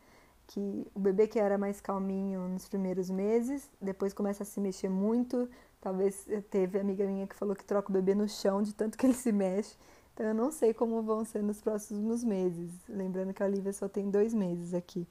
Que 0.46 0.86
o 0.94 1.00
bebê 1.00 1.26
que 1.26 1.38
era 1.38 1.56
mais 1.56 1.80
calminho 1.80 2.48
nos 2.48 2.68
primeiros 2.68 3.08
meses, 3.08 3.70
depois 3.80 4.12
começa 4.12 4.42
a 4.42 4.46
se 4.46 4.60
mexer 4.60 4.88
muito. 4.88 5.48
Talvez 5.80 6.26
teve 6.50 6.78
amiga 6.78 7.06
minha 7.06 7.26
que 7.26 7.34
falou 7.34 7.54
que 7.56 7.64
troca 7.64 7.90
o 7.90 7.92
bebê 7.92 8.14
no 8.14 8.28
chão 8.28 8.62
de 8.62 8.74
tanto 8.74 8.98
que 8.98 9.06
ele 9.06 9.14
se 9.14 9.32
mexe. 9.32 9.76
Então 10.12 10.26
eu 10.26 10.34
não 10.34 10.50
sei 10.50 10.74
como 10.74 11.02
vão 11.02 11.24
ser 11.24 11.42
nos 11.42 11.60
próximos 11.60 12.22
meses. 12.22 12.70
Lembrando 12.88 13.32
que 13.32 13.42
a 13.42 13.46
Olivia 13.46 13.72
só 13.72 13.88
tem 13.88 14.10
dois 14.10 14.34
meses 14.34 14.74
aqui. 14.74 15.06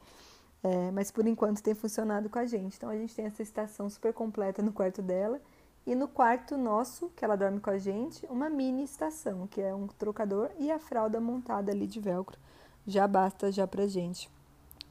É, 0.64 0.92
mas 0.92 1.10
por 1.10 1.26
enquanto 1.26 1.62
tem 1.62 1.74
funcionado 1.74 2.30
com 2.30 2.40
a 2.40 2.46
gente. 2.46 2.78
Então 2.78 2.90
a 2.90 2.96
gente 2.96 3.16
tem 3.16 3.26
essa 3.26 3.42
estação 3.42 3.90
super 3.90 4.14
completa 4.14 4.62
no 4.62 4.72
quarto 4.72 5.02
dela. 5.02 5.42
E 5.86 5.96
no 5.96 6.08
quarto 6.08 6.58
nosso, 6.58 7.10
que 7.16 7.26
ela 7.26 7.36
dorme 7.36 7.60
com 7.60 7.72
a 7.72 7.78
gente, 7.80 8.24
uma 8.28 8.50
mini 8.50 8.84
estação, 8.84 9.48
que 9.48 9.60
é 9.60 9.74
um 9.74 9.88
trocador 9.88 10.52
e 10.60 10.72
a 10.72 10.78
fralda 10.78 11.20
montada 11.20 11.72
ali 11.72 11.88
de 11.88 12.00
velcro. 12.00 12.38
Já 12.86 13.08
basta 13.08 13.52
já 13.52 13.66
pra 13.66 13.88
gente 13.88 14.30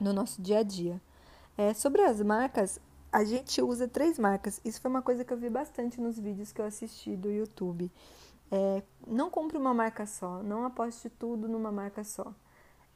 no 0.00 0.12
nosso 0.12 0.42
dia 0.42 0.58
a 0.58 0.62
dia. 0.64 1.00
É, 1.56 1.72
sobre 1.74 2.02
as 2.02 2.20
marcas, 2.20 2.80
a 3.12 3.22
gente 3.22 3.62
usa 3.62 3.86
três 3.86 4.18
marcas. 4.18 4.60
Isso 4.64 4.80
foi 4.80 4.90
uma 4.90 5.02
coisa 5.02 5.24
que 5.24 5.32
eu 5.32 5.36
vi 5.36 5.48
bastante 5.48 6.00
nos 6.00 6.18
vídeos 6.18 6.52
que 6.52 6.60
eu 6.60 6.64
assisti 6.64 7.16
do 7.16 7.30
YouTube. 7.30 7.90
É, 8.50 8.82
não 9.06 9.30
compre 9.30 9.56
uma 9.56 9.72
marca 9.72 10.06
só, 10.06 10.42
não 10.42 10.64
aposte 10.64 11.08
tudo 11.08 11.48
numa 11.48 11.70
marca 11.70 12.02
só. 12.02 12.34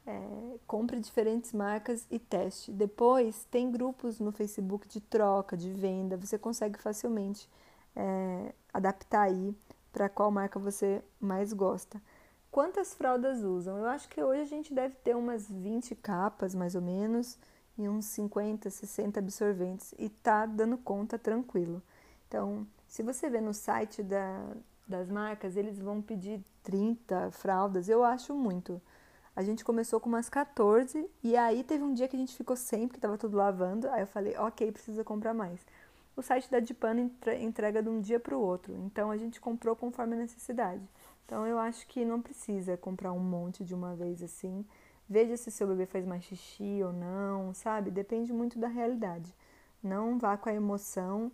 É, 0.06 0.58
compre 0.66 1.00
diferentes 1.00 1.52
marcas 1.52 2.06
e 2.10 2.18
teste. 2.18 2.72
Depois, 2.72 3.44
tem 3.50 3.70
grupos 3.70 4.20
no 4.20 4.32
Facebook 4.32 4.88
de 4.88 5.00
troca, 5.00 5.56
de 5.56 5.72
venda, 5.72 6.16
você 6.16 6.36
consegue 6.38 6.78
facilmente 6.78 7.48
é, 7.96 8.52
adaptar 8.72 9.22
aí 9.22 9.54
para 9.92 10.08
qual 10.08 10.30
marca 10.30 10.58
você 10.58 11.02
mais 11.20 11.52
gosta. 11.52 12.02
Quantas 12.50 12.94
fraldas 12.94 13.42
usam? 13.42 13.78
Eu 13.78 13.86
acho 13.86 14.08
que 14.08 14.22
hoje 14.22 14.42
a 14.42 14.46
gente 14.46 14.74
deve 14.74 14.94
ter 14.96 15.16
umas 15.16 15.50
20 15.50 15.94
capas, 15.96 16.54
mais 16.54 16.74
ou 16.74 16.82
menos, 16.82 17.38
e 17.78 17.88
uns 17.88 18.04
50, 18.06 18.70
60 18.70 19.18
absorventes, 19.18 19.94
e 19.98 20.08
tá 20.08 20.46
dando 20.46 20.76
conta 20.78 21.18
tranquilo. 21.18 21.82
Então, 22.28 22.66
se 22.86 23.02
você 23.02 23.28
vê 23.28 23.40
no 23.40 23.54
site 23.54 24.02
da, 24.02 24.40
das 24.86 25.10
marcas, 25.10 25.56
eles 25.56 25.78
vão 25.78 26.02
pedir 26.02 26.40
30 26.62 27.30
fraldas, 27.30 27.88
eu 27.88 28.04
acho 28.04 28.34
muito. 28.34 28.80
A 29.36 29.42
gente 29.42 29.64
começou 29.64 29.98
com 29.98 30.08
umas 30.08 30.28
14 30.28 31.10
e 31.22 31.36
aí 31.36 31.64
teve 31.64 31.82
um 31.82 31.92
dia 31.92 32.06
que 32.06 32.14
a 32.14 32.18
gente 32.18 32.36
ficou 32.36 32.54
sem, 32.54 32.86
porque 32.86 32.98
estava 32.98 33.18
tudo 33.18 33.36
lavando. 33.36 33.88
Aí 33.90 34.02
eu 34.02 34.06
falei, 34.06 34.36
ok, 34.36 34.70
precisa 34.70 35.02
comprar 35.02 35.34
mais. 35.34 35.66
O 36.16 36.22
site 36.22 36.48
da 36.48 36.60
Dipano 36.60 37.10
entrega 37.40 37.82
de 37.82 37.88
um 37.88 38.00
dia 38.00 38.20
para 38.20 38.36
o 38.36 38.40
outro, 38.40 38.76
então 38.76 39.10
a 39.10 39.16
gente 39.16 39.40
comprou 39.40 39.74
conforme 39.74 40.14
a 40.14 40.18
necessidade. 40.18 40.88
Então 41.26 41.44
eu 41.44 41.58
acho 41.58 41.86
que 41.88 42.04
não 42.04 42.22
precisa 42.22 42.76
comprar 42.76 43.12
um 43.12 43.18
monte 43.18 43.64
de 43.64 43.74
uma 43.74 43.96
vez 43.96 44.22
assim. 44.22 44.64
Veja 45.08 45.36
se 45.36 45.50
seu 45.50 45.66
bebê 45.66 45.86
faz 45.86 46.06
mais 46.06 46.22
xixi 46.22 46.80
ou 46.84 46.92
não, 46.92 47.52
sabe? 47.52 47.90
Depende 47.90 48.32
muito 48.32 48.58
da 48.58 48.68
realidade. 48.68 49.34
Não 49.82 50.16
vá 50.18 50.36
com 50.36 50.48
a 50.48 50.54
emoção 50.54 51.32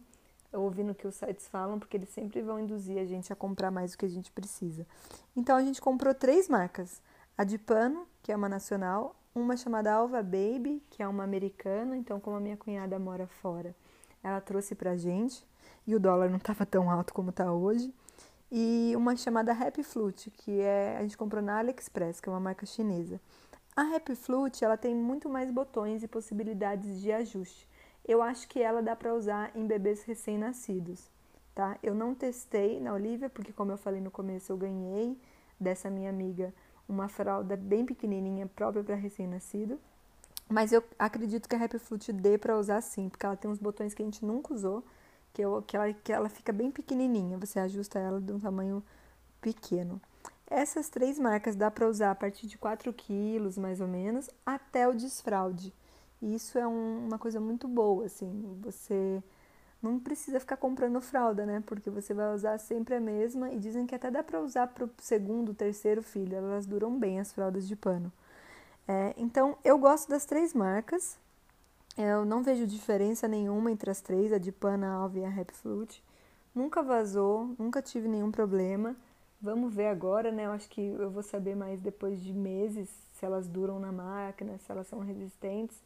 ouvindo 0.52 0.92
o 0.92 0.94
que 0.94 1.06
os 1.06 1.14
sites 1.14 1.48
falam, 1.48 1.78
porque 1.78 1.96
eles 1.96 2.08
sempre 2.08 2.42
vão 2.42 2.58
induzir 2.58 2.98
a 2.98 3.04
gente 3.04 3.32
a 3.32 3.36
comprar 3.36 3.70
mais 3.70 3.92
do 3.92 3.98
que 3.98 4.06
a 4.06 4.10
gente 4.10 4.30
precisa. 4.32 4.86
Então 5.36 5.56
a 5.56 5.62
gente 5.62 5.80
comprou 5.80 6.14
três 6.14 6.48
marcas: 6.48 7.02
a 7.36 7.44
de 7.44 7.58
pano, 7.58 8.06
que 8.22 8.32
é 8.32 8.36
uma 8.36 8.48
nacional, 8.48 9.14
uma 9.34 9.56
chamada 9.56 9.92
Alva 9.92 10.22
Baby, 10.22 10.82
que 10.90 11.02
é 11.02 11.08
uma 11.08 11.24
americana, 11.24 11.96
então 11.96 12.18
como 12.18 12.36
a 12.36 12.40
minha 12.40 12.56
cunhada 12.56 12.98
mora 12.98 13.26
fora, 13.26 13.74
ela 14.22 14.40
trouxe 14.40 14.74
pra 14.74 14.96
gente, 14.96 15.46
e 15.86 15.94
o 15.94 16.00
dólar 16.00 16.28
não 16.28 16.38
estava 16.38 16.66
tão 16.66 16.90
alto 16.90 17.14
como 17.14 17.30
está 17.30 17.52
hoje, 17.52 17.94
e 18.50 18.92
uma 18.96 19.16
chamada 19.16 19.52
Happy 19.52 19.82
Flute, 19.82 20.30
que 20.30 20.60
é 20.60 20.96
a 20.98 21.02
gente 21.02 21.16
comprou 21.16 21.42
na 21.42 21.58
AliExpress, 21.58 22.20
que 22.20 22.28
é 22.28 22.32
uma 22.32 22.40
marca 22.40 22.66
chinesa. 22.66 23.20
A 23.76 23.82
Happy 23.94 24.16
Flute, 24.16 24.64
ela 24.64 24.76
tem 24.76 24.94
muito 24.94 25.28
mais 25.28 25.50
botões 25.50 26.02
e 26.02 26.08
possibilidades 26.08 27.00
de 27.00 27.12
ajuste 27.12 27.69
eu 28.06 28.22
acho 28.22 28.48
que 28.48 28.60
ela 28.60 28.82
dá 28.82 28.96
para 28.96 29.14
usar 29.14 29.50
em 29.54 29.66
bebês 29.66 30.02
recém-nascidos, 30.04 31.08
tá? 31.54 31.78
Eu 31.82 31.94
não 31.94 32.14
testei 32.14 32.80
na 32.80 32.92
Olivia, 32.92 33.28
porque 33.28 33.52
como 33.52 33.72
eu 33.72 33.78
falei 33.78 34.00
no 34.00 34.10
começo, 34.10 34.52
eu 34.52 34.56
ganhei 34.56 35.18
dessa 35.58 35.90
minha 35.90 36.10
amiga 36.10 36.52
uma 36.88 37.08
fralda 37.08 37.56
bem 37.56 37.86
pequenininha 37.86 38.46
própria 38.46 38.82
para 38.82 38.96
recém-nascido. 38.96 39.78
Mas 40.48 40.72
eu 40.72 40.82
acredito 40.98 41.48
que 41.48 41.54
a 41.54 41.64
Happy 41.64 41.78
Flute 41.78 42.12
dê 42.12 42.36
para 42.36 42.58
usar 42.58 42.80
sim, 42.80 43.08
porque 43.08 43.24
ela 43.24 43.36
tem 43.36 43.48
uns 43.48 43.58
botões 43.58 43.94
que 43.94 44.02
a 44.02 44.04
gente 44.04 44.24
nunca 44.24 44.52
usou, 44.52 44.82
que, 45.32 45.40
eu, 45.42 45.62
que, 45.62 45.76
ela, 45.76 45.92
que 45.92 46.12
ela 46.12 46.28
fica 46.28 46.52
bem 46.52 46.72
pequenininha, 46.72 47.38
você 47.38 47.60
ajusta 47.60 48.00
ela 48.00 48.20
de 48.20 48.32
um 48.32 48.40
tamanho 48.40 48.82
pequeno. 49.40 50.00
Essas 50.48 50.88
três 50.88 51.16
marcas 51.16 51.54
dá 51.54 51.70
para 51.70 51.86
usar 51.86 52.10
a 52.10 52.14
partir 52.16 52.48
de 52.48 52.58
4 52.58 52.92
quilos, 52.92 53.56
mais 53.56 53.80
ou 53.80 53.86
menos, 53.86 54.28
até 54.44 54.88
o 54.88 54.92
desfraude. 54.92 55.72
E 56.22 56.34
isso 56.34 56.58
é 56.58 56.66
um, 56.66 57.06
uma 57.06 57.18
coisa 57.18 57.40
muito 57.40 57.66
boa, 57.66 58.06
assim, 58.06 58.58
você 58.60 59.22
não 59.82 59.98
precisa 59.98 60.38
ficar 60.38 60.56
comprando 60.58 61.00
fralda, 61.00 61.46
né? 61.46 61.62
Porque 61.66 61.88
você 61.88 62.12
vai 62.12 62.34
usar 62.34 62.58
sempre 62.58 62.94
a 62.94 63.00
mesma 63.00 63.50
e 63.50 63.58
dizem 63.58 63.86
que 63.86 63.94
até 63.94 64.10
dá 64.10 64.22
para 64.22 64.40
usar 64.40 64.66
para 64.66 64.84
o 64.84 64.90
segundo, 64.98 65.54
terceiro 65.54 66.02
filho, 66.02 66.36
elas 66.36 66.66
duram 66.66 66.98
bem 66.98 67.18
as 67.18 67.32
fraldas 67.32 67.66
de 67.66 67.74
pano. 67.74 68.12
É, 68.86 69.14
então, 69.16 69.56
eu 69.64 69.78
gosto 69.78 70.08
das 70.08 70.26
três 70.26 70.52
marcas, 70.52 71.18
eu 71.96 72.24
não 72.24 72.42
vejo 72.42 72.66
diferença 72.66 73.26
nenhuma 73.26 73.70
entre 73.70 73.90
as 73.90 74.00
três, 74.00 74.32
a 74.32 74.38
de 74.38 74.52
pano, 74.52 74.86
a 74.86 74.90
Alve 74.90 75.20
e 75.20 75.24
a 75.24 75.28
Happy 75.28 75.54
Fruit. 75.54 76.02
Nunca 76.54 76.82
vazou, 76.82 77.54
nunca 77.58 77.80
tive 77.80 78.08
nenhum 78.08 78.30
problema. 78.30 78.96
Vamos 79.40 79.72
ver 79.72 79.86
agora, 79.86 80.30
né? 80.30 80.46
Eu 80.46 80.52
acho 80.52 80.68
que 80.68 80.80
eu 80.80 81.10
vou 81.10 81.22
saber 81.22 81.54
mais 81.54 81.80
depois 81.80 82.20
de 82.20 82.32
meses 82.32 82.88
se 83.14 83.24
elas 83.24 83.46
duram 83.46 83.78
na 83.78 83.92
máquina, 83.92 84.58
se 84.58 84.70
elas 84.70 84.86
são 84.86 85.00
resistentes. 85.00 85.80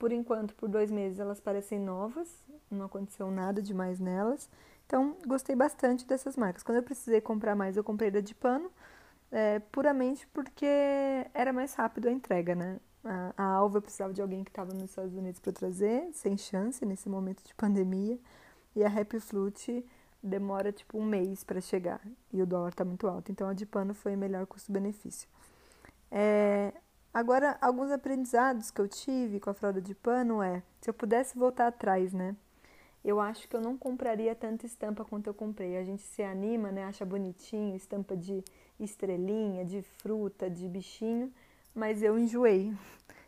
Por 0.00 0.12
enquanto, 0.12 0.54
por 0.54 0.66
dois 0.66 0.90
meses, 0.90 1.20
elas 1.20 1.40
parecem 1.40 1.78
novas, 1.78 2.26
não 2.70 2.86
aconteceu 2.86 3.30
nada 3.30 3.60
demais 3.60 4.00
nelas. 4.00 4.48
Então, 4.86 5.14
gostei 5.26 5.54
bastante 5.54 6.06
dessas 6.06 6.38
marcas. 6.38 6.62
Quando 6.62 6.78
eu 6.78 6.82
precisei 6.82 7.20
comprar 7.20 7.54
mais, 7.54 7.76
eu 7.76 7.84
comprei 7.84 8.10
da 8.10 8.20
de 8.20 8.34
pano, 8.34 8.70
é, 9.30 9.58
puramente 9.58 10.26
porque 10.28 10.64
era 11.34 11.52
mais 11.52 11.74
rápido 11.74 12.08
a 12.08 12.12
entrega, 12.12 12.54
né? 12.54 12.80
A, 13.04 13.34
a 13.36 13.44
Alva 13.44 13.76
eu 13.76 13.82
precisava 13.82 14.14
de 14.14 14.22
alguém 14.22 14.42
que 14.42 14.48
estava 14.50 14.72
nos 14.72 14.84
Estados 14.84 15.14
Unidos 15.14 15.38
para 15.38 15.52
trazer, 15.52 16.08
sem 16.14 16.34
chance 16.34 16.82
nesse 16.86 17.06
momento 17.10 17.44
de 17.44 17.54
pandemia. 17.54 18.18
E 18.74 18.82
a 18.82 18.88
Happy 18.88 19.20
Fruit 19.20 19.84
demora 20.22 20.72
tipo 20.72 20.98
um 20.98 21.04
mês 21.04 21.44
para 21.44 21.60
chegar 21.60 22.00
e 22.32 22.40
o 22.40 22.46
dólar 22.46 22.70
está 22.70 22.86
muito 22.86 23.06
alto. 23.06 23.30
Então 23.30 23.50
a 23.50 23.52
de 23.52 23.66
pano 23.66 23.92
foi 23.92 24.16
melhor 24.16 24.46
custo-benefício. 24.46 25.28
É, 26.10 26.72
agora, 27.12 27.56
alguns 27.60 27.90
aprendizados 27.90 28.70
que 28.70 28.80
eu 28.80 28.88
tive 28.88 29.40
com 29.40 29.50
a 29.50 29.54
fralda 29.54 29.80
de 29.80 29.94
pano 29.94 30.42
é: 30.42 30.62
se 30.80 30.90
eu 30.90 30.94
pudesse 30.94 31.38
voltar 31.38 31.66
atrás, 31.68 32.12
né? 32.12 32.36
Eu 33.04 33.18
acho 33.18 33.48
que 33.48 33.56
eu 33.56 33.60
não 33.60 33.78
compraria 33.78 34.34
tanta 34.34 34.66
estampa 34.66 35.04
quanto 35.04 35.26
eu 35.26 35.34
comprei. 35.34 35.76
A 35.78 35.84
gente 35.84 36.02
se 36.02 36.22
anima, 36.22 36.70
né? 36.70 36.84
Acha 36.84 37.04
bonitinho, 37.04 37.74
estampa 37.74 38.14
de 38.14 38.44
estrelinha, 38.78 39.64
de 39.64 39.80
fruta, 39.82 40.50
de 40.50 40.68
bichinho, 40.68 41.32
mas 41.74 42.02
eu 42.02 42.18
enjoei. 42.18 42.74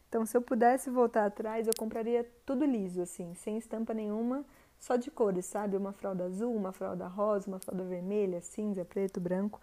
Então, 0.08 0.26
se 0.26 0.36
eu 0.36 0.42
pudesse 0.42 0.90
voltar 0.90 1.24
atrás, 1.24 1.66
eu 1.66 1.72
compraria 1.78 2.30
tudo 2.44 2.66
liso, 2.66 3.00
assim, 3.00 3.32
sem 3.34 3.56
estampa 3.56 3.94
nenhuma 3.94 4.44
só 4.78 4.96
de 4.96 5.10
cores, 5.10 5.46
sabe? 5.46 5.74
Uma 5.74 5.92
fralda 5.92 6.24
azul, 6.24 6.54
uma 6.54 6.70
fralda 6.70 7.06
rosa, 7.06 7.48
uma 7.48 7.58
fralda 7.58 7.82
vermelha, 7.84 8.42
cinza, 8.42 8.84
preto, 8.84 9.20
branco. 9.20 9.58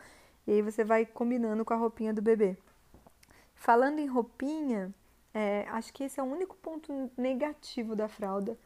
E 0.48 0.54
aí 0.54 0.62
você 0.64 0.84
vai 0.84 1.06
combinando 1.06 1.64
com 1.64 1.74
a 1.74 1.78
roupinha 1.78 2.12
do 2.12 2.22
bebê. 2.22 2.58
Falando 3.60 4.00
em 4.00 4.08
roupinha, 4.08 4.96
é, 5.34 5.68
acho 5.68 5.92
que 5.92 6.06
esse 6.06 6.18
é 6.18 6.24
o 6.24 6.26
único 6.26 6.56
ponto 6.56 7.12
negativo 7.18 7.94
da 7.94 8.08
fralda 8.08 8.58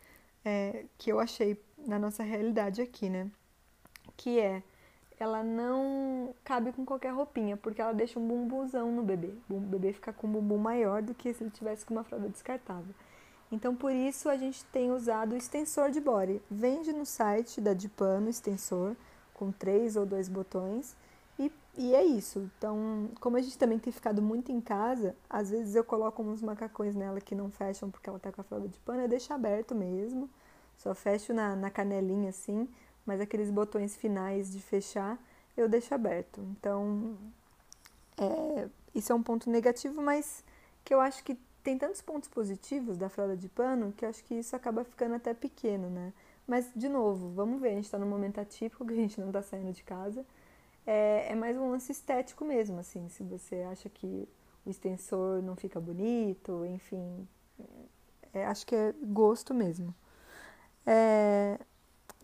é, 0.45 0.86
que 0.99 1.12
eu 1.12 1.19
achei 1.19 1.60
na 1.79 1.97
nossa 1.97 2.21
realidade 2.21 2.79
aqui, 2.79 3.10
né? 3.10 3.27
Que 4.15 4.39
é, 4.39 4.62
ela 5.19 5.43
não 5.43 6.36
cabe 6.43 6.71
com 6.71 6.86
qualquer 6.86 7.12
roupinha, 7.12 7.58
porque 7.58 7.82
ela 7.82 7.91
deixa 7.91 8.19
um 8.19 8.27
bumbuzão 8.27 8.91
no 8.91 9.01
bebê. 9.01 9.34
O 9.49 9.60
bebê 9.60 9.93
fica 9.93 10.13
com 10.13 10.27
um 10.27 10.32
bumbum 10.32 10.60
maior 10.60 11.01
do 11.01 11.15
que 11.15 11.34
se 11.34 11.43
ele 11.43 11.49
tivesse 11.49 11.84
com 11.84 11.95
uma 11.95 12.03
fralda 12.03 12.29
descartável. 12.29 12.93
Então, 13.51 13.75
por 13.75 13.91
isso, 13.91 14.29
a 14.29 14.38
gente 14.38 14.63
tem 14.65 14.91
usado 14.91 15.34
o 15.34 15.38
extensor 15.38 15.89
de 15.89 15.99
body. 15.99 16.39
Vende 16.51 16.93
no 16.93 17.03
site 17.06 17.60
da 17.60 17.73
Dipano 17.73 18.29
extensor, 18.29 18.95
com 19.34 19.51
três 19.51 19.95
ou 19.95 20.06
dois 20.06 20.29
botões, 20.29 20.95
e, 21.39 21.51
e 21.77 21.95
é 21.95 22.03
isso. 22.03 22.39
Então, 22.57 23.09
como 23.19 23.37
a 23.37 23.41
gente 23.41 23.57
também 23.57 23.79
tem 23.79 23.91
ficado 23.91 24.21
muito 24.21 24.51
em 24.51 24.61
casa, 24.61 25.15
às 25.29 25.49
vezes 25.49 25.75
eu 25.75 25.83
coloco 25.83 26.21
uns 26.21 26.41
macacões 26.41 26.95
nela 26.95 27.19
que 27.19 27.35
não 27.35 27.49
fecham 27.49 27.89
porque 27.89 28.09
ela 28.09 28.19
tá 28.19 28.31
com 28.31 28.41
a 28.41 28.43
fralda 28.43 28.67
de 28.67 28.79
pano, 28.79 29.01
eu 29.01 29.07
deixo 29.07 29.33
aberto 29.33 29.73
mesmo, 29.73 30.29
só 30.77 30.93
fecho 30.93 31.33
na, 31.33 31.55
na 31.55 31.69
canelinha 31.69 32.29
assim, 32.29 32.67
mas 33.05 33.19
aqueles 33.21 33.49
botões 33.49 33.95
finais 33.95 34.51
de 34.51 34.59
fechar 34.59 35.19
eu 35.55 35.69
deixo 35.69 35.93
aberto. 35.93 36.41
Então, 36.51 37.17
é, 38.17 38.67
isso 38.93 39.11
é 39.11 39.15
um 39.15 39.23
ponto 39.23 39.49
negativo, 39.49 40.01
mas 40.01 40.43
que 40.83 40.93
eu 40.93 40.99
acho 40.99 41.23
que 41.23 41.37
tem 41.63 41.77
tantos 41.77 42.01
pontos 42.01 42.27
positivos 42.27 42.97
da 42.97 43.07
fralda 43.09 43.37
de 43.37 43.47
pano 43.47 43.93
que 43.95 44.05
acho 44.05 44.23
que 44.23 44.35
isso 44.35 44.55
acaba 44.55 44.83
ficando 44.83 45.15
até 45.15 45.33
pequeno, 45.33 45.89
né? 45.89 46.11
Mas, 46.45 46.69
de 46.75 46.89
novo, 46.89 47.29
vamos 47.29 47.61
ver, 47.61 47.69
a 47.69 47.75
gente 47.75 47.85
está 47.85 47.97
num 47.97 48.09
momento 48.09 48.39
atípico 48.39 48.85
que 48.85 48.91
a 48.91 48.97
gente 48.97 49.19
não 49.19 49.27
está 49.27 49.41
saindo 49.41 49.71
de 49.71 49.81
casa. 49.81 50.25
É, 50.85 51.31
é, 51.31 51.35
mais 51.35 51.57
um 51.57 51.71
lance 51.71 51.91
estético 51.91 52.43
mesmo, 52.43 52.79
assim, 52.79 53.07
se 53.09 53.23
você 53.23 53.61
acha 53.71 53.89
que 53.89 54.27
o 54.65 54.69
extensor 54.69 55.41
não 55.41 55.55
fica 55.55 55.79
bonito, 55.79 56.65
enfim, 56.65 57.27
é, 58.33 58.45
acho 58.45 58.65
que 58.65 58.75
é 58.75 58.93
gosto 59.01 59.53
mesmo. 59.53 59.93
É, 60.85 61.57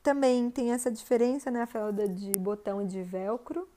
também 0.04 0.50
tem 0.52 0.72
essa 0.74 0.92
diferença, 0.92 1.50
né, 1.50 1.62
a 1.62 1.68
fralda 1.68 2.08
de 2.08 2.32
botão 2.34 2.82
e 2.82 2.86
de 2.86 3.02
velcro, 3.02 3.68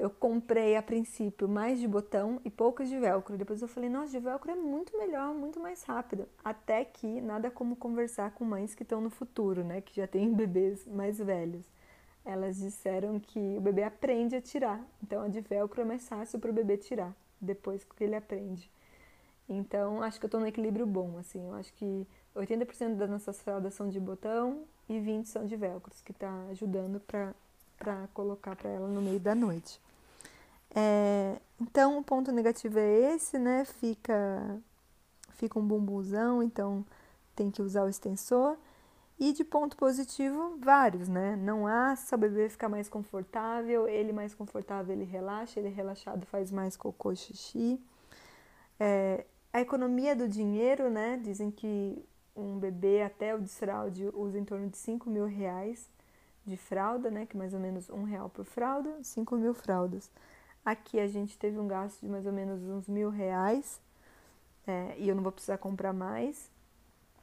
eu 0.00 0.08
comprei 0.08 0.76
a 0.76 0.82
princípio 0.82 1.46
mais 1.46 1.78
de 1.78 1.86
botão 1.86 2.40
e 2.42 2.48
poucas 2.50 2.88
de 2.88 2.98
velcro. 2.98 3.36
Depois 3.36 3.60
eu 3.60 3.68
falei, 3.68 3.90
nossa, 3.90 4.10
de 4.10 4.18
velcro 4.18 4.50
é 4.50 4.54
muito 4.54 4.96
melhor, 4.96 5.34
muito 5.34 5.60
mais 5.60 5.82
rápido. 5.82 6.26
Até 6.42 6.86
que 6.86 7.20
nada 7.20 7.50
como 7.50 7.76
conversar 7.76 8.30
com 8.30 8.42
mães 8.42 8.74
que 8.74 8.82
estão 8.82 8.98
no 8.98 9.10
futuro, 9.10 9.62
né? 9.62 9.82
Que 9.82 9.94
já 9.94 10.06
têm 10.06 10.32
bebês 10.32 10.86
mais 10.86 11.18
velhos. 11.18 11.66
Elas 12.24 12.58
disseram 12.58 13.18
que 13.18 13.38
o 13.56 13.60
bebê 13.60 13.82
aprende 13.82 14.36
a 14.36 14.40
tirar. 14.40 14.84
Então 15.02 15.22
a 15.22 15.28
de 15.28 15.40
velcro 15.40 15.80
é 15.80 15.84
mais 15.84 16.08
fácil 16.08 16.38
para 16.38 16.50
o 16.50 16.54
bebê 16.54 16.76
tirar, 16.76 17.14
depois 17.40 17.84
que 17.84 18.04
ele 18.04 18.14
aprende. 18.14 18.70
Então 19.48 20.02
acho 20.02 20.18
que 20.18 20.24
eu 20.24 20.28
estou 20.28 20.40
no 20.40 20.46
equilíbrio 20.46 20.86
bom, 20.86 21.18
assim. 21.18 21.44
Eu 21.46 21.54
acho 21.54 21.72
que 21.74 22.06
80% 22.36 22.96
das 22.96 23.10
nossas 23.10 23.40
fraldas 23.40 23.74
são 23.74 23.88
de 23.88 23.98
botão 23.98 24.64
e 24.88 24.94
20% 24.94 25.24
são 25.26 25.46
de 25.46 25.56
velcros, 25.56 26.00
que 26.00 26.12
está 26.12 26.46
ajudando 26.50 27.00
para 27.00 27.34
colocar 28.14 28.54
para 28.56 28.70
ela 28.70 28.88
no 28.88 29.00
meio 29.00 29.20
da 29.20 29.34
noite. 29.34 29.80
É, 30.74 31.36
então, 31.60 31.98
o 31.98 32.02
ponto 32.04 32.30
negativo 32.30 32.78
é 32.78 33.14
esse, 33.14 33.38
né? 33.38 33.64
Fica, 33.64 34.58
fica 35.34 35.58
um 35.58 35.66
bumbuzão, 35.66 36.42
então 36.42 36.84
tem 37.34 37.50
que 37.50 37.62
usar 37.62 37.84
o 37.84 37.88
extensor. 37.88 38.56
E 39.20 39.34
de 39.34 39.44
ponto 39.44 39.76
positivo, 39.76 40.56
vários, 40.58 41.06
né? 41.06 41.36
Não 41.36 41.66
há 41.66 41.94
o 42.10 42.16
bebê 42.16 42.48
ficar 42.48 42.70
mais 42.70 42.88
confortável, 42.88 43.86
ele 43.86 44.14
mais 44.14 44.34
confortável, 44.34 44.94
ele 44.94 45.04
relaxa, 45.04 45.60
ele 45.60 45.68
relaxado 45.68 46.24
faz 46.24 46.50
mais 46.50 46.74
cocô, 46.74 47.14
xixi. 47.14 47.78
É, 48.78 49.26
a 49.52 49.60
economia 49.60 50.16
do 50.16 50.26
dinheiro, 50.26 50.88
né? 50.88 51.20
Dizem 51.22 51.50
que 51.50 52.02
um 52.34 52.58
bebê 52.58 53.02
até 53.02 53.34
o 53.34 53.40
desfraude 53.40 54.08
usa 54.14 54.38
em 54.38 54.44
torno 54.44 54.70
de 54.70 54.78
5 54.78 55.10
mil 55.10 55.26
reais 55.26 55.90
de 56.46 56.56
fralda, 56.56 57.10
né? 57.10 57.26
Que 57.26 57.36
é 57.36 57.38
mais 57.38 57.52
ou 57.52 57.60
menos 57.60 57.90
um 57.90 58.04
real 58.04 58.30
por 58.30 58.46
fralda, 58.46 58.90
5 59.02 59.36
mil 59.36 59.52
fraldas. 59.52 60.10
Aqui 60.64 60.98
a 60.98 61.06
gente 61.06 61.36
teve 61.36 61.58
um 61.58 61.68
gasto 61.68 62.00
de 62.00 62.08
mais 62.08 62.24
ou 62.24 62.32
menos 62.32 62.62
uns 62.62 62.88
mil 62.88 63.10
reais 63.10 63.82
é, 64.66 64.94
e 64.98 65.08
eu 65.08 65.14
não 65.14 65.22
vou 65.22 65.32
precisar 65.32 65.58
comprar 65.58 65.92
mais. 65.92 66.50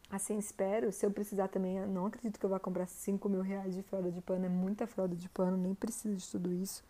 Assim 0.09 0.37
espero. 0.37 0.91
Se 0.91 1.05
eu 1.05 1.11
precisar 1.11 1.49
também, 1.49 1.77
eu 1.77 1.87
não 1.87 2.05
acredito 2.05 2.39
que 2.39 2.45
eu 2.45 2.49
vá 2.49 2.59
comprar 2.59 2.87
5 2.87 3.27
mil 3.27 3.41
reais 3.41 3.75
de 3.75 3.83
fralda 3.83 4.09
de 4.11 4.21
pano. 4.21 4.45
É 4.45 4.49
muita 4.49 4.87
fralda 4.87 5.15
de 5.15 5.27
pano, 5.29 5.57
nem 5.57 5.75
preciso 5.75 6.15
de 6.15 6.29
tudo 6.29 6.53
isso. 6.53 6.83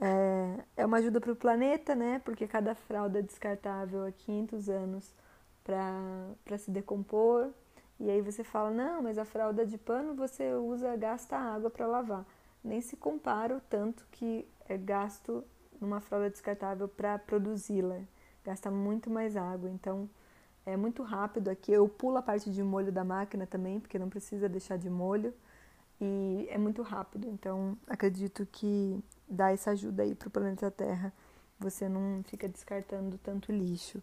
É, 0.00 0.64
é 0.78 0.86
uma 0.86 0.96
ajuda 0.98 1.20
para 1.20 1.32
o 1.32 1.36
planeta, 1.36 1.94
né? 1.94 2.20
Porque 2.24 2.46
cada 2.46 2.74
fralda 2.74 3.22
descartável 3.22 4.06
há 4.06 4.12
500 4.12 4.68
anos 4.68 5.14
para 5.62 6.58
se 6.58 6.70
decompor. 6.70 7.50
E 8.00 8.10
aí 8.10 8.20
você 8.20 8.42
fala, 8.42 8.70
não, 8.70 9.02
mas 9.02 9.18
a 9.18 9.24
fralda 9.24 9.64
de 9.64 9.78
pano 9.78 10.14
você 10.14 10.52
usa, 10.54 10.96
gasta 10.96 11.36
água 11.36 11.70
para 11.70 11.86
lavar. 11.86 12.24
Nem 12.62 12.80
se 12.80 12.96
compara 12.96 13.56
o 13.56 13.60
tanto 13.60 14.06
que 14.10 14.48
é 14.68 14.76
gasto 14.76 15.44
numa 15.80 16.00
fralda 16.00 16.30
descartável 16.30 16.88
para 16.88 17.18
produzi-la. 17.18 18.00
Gasta 18.44 18.70
muito 18.70 19.10
mais 19.10 19.36
água, 19.36 19.70
então 19.70 20.08
é 20.66 20.76
muito 20.76 21.02
rápido 21.02 21.48
aqui. 21.48 21.72
Eu 21.72 21.88
pulo 21.88 22.16
a 22.16 22.22
parte 22.22 22.50
de 22.50 22.62
molho 22.62 22.90
da 22.90 23.04
máquina 23.04 23.46
também, 23.46 23.80
porque 23.80 23.98
não 23.98 24.08
precisa 24.08 24.48
deixar 24.48 24.78
de 24.78 24.88
molho. 24.88 25.32
E 26.00 26.46
é 26.50 26.58
muito 26.58 26.82
rápido, 26.82 27.28
então 27.28 27.78
acredito 27.86 28.46
que 28.46 29.02
dá 29.28 29.52
essa 29.52 29.70
ajuda 29.70 30.02
aí 30.02 30.14
para 30.14 30.28
o 30.28 30.30
planeta 30.30 30.70
Terra. 30.70 31.12
Você 31.58 31.88
não 31.88 32.22
fica 32.24 32.48
descartando 32.48 33.16
tanto 33.18 33.52
lixo. 33.52 34.02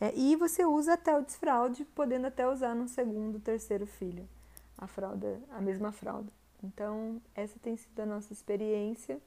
É, 0.00 0.14
e 0.14 0.36
você 0.36 0.64
usa 0.64 0.94
até 0.94 1.16
o 1.16 1.22
desfraude, 1.22 1.84
podendo 1.84 2.28
até 2.28 2.48
usar 2.48 2.74
no 2.74 2.86
segundo, 2.86 3.40
terceiro 3.40 3.84
filho, 3.84 4.28
a 4.76 4.86
fralda, 4.86 5.40
a 5.50 5.60
mesma 5.60 5.90
fralda. 5.90 6.30
Então, 6.62 7.20
essa 7.34 7.58
tem 7.58 7.76
sido 7.76 7.98
a 8.00 8.06
nossa 8.06 8.32
experiência. 8.32 9.20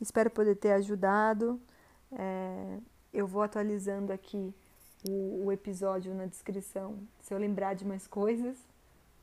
Espero 0.00 0.28
poder 0.30 0.56
ter 0.56 0.72
ajudado. 0.72 1.60
É, 2.12 2.78
eu 3.12 3.26
vou 3.26 3.42
atualizando 3.42 4.12
aqui 4.12 4.52
o, 5.08 5.46
o 5.46 5.52
episódio 5.52 6.14
na 6.14 6.26
descrição 6.26 6.98
se 7.20 7.32
eu 7.32 7.38
lembrar 7.38 7.74
de 7.74 7.84
mais 7.84 8.06
coisas, 8.06 8.56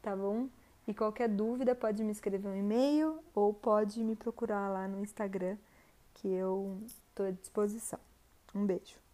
tá 0.01 0.15
bom? 0.15 0.47
E 0.87 0.93
qualquer 0.93 1.27
dúvida 1.27 1.75
pode 1.75 2.03
me 2.03 2.11
escrever 2.11 2.47
um 2.47 2.55
e-mail 2.55 3.19
ou 3.35 3.53
pode 3.53 4.03
me 4.03 4.15
procurar 4.15 4.69
lá 4.69 4.87
no 4.87 4.99
Instagram, 5.01 5.57
que 6.13 6.29
eu 6.29 6.81
estou 6.85 7.25
à 7.25 7.31
disposição. 7.31 7.99
Um 8.55 8.65
beijo. 8.65 9.06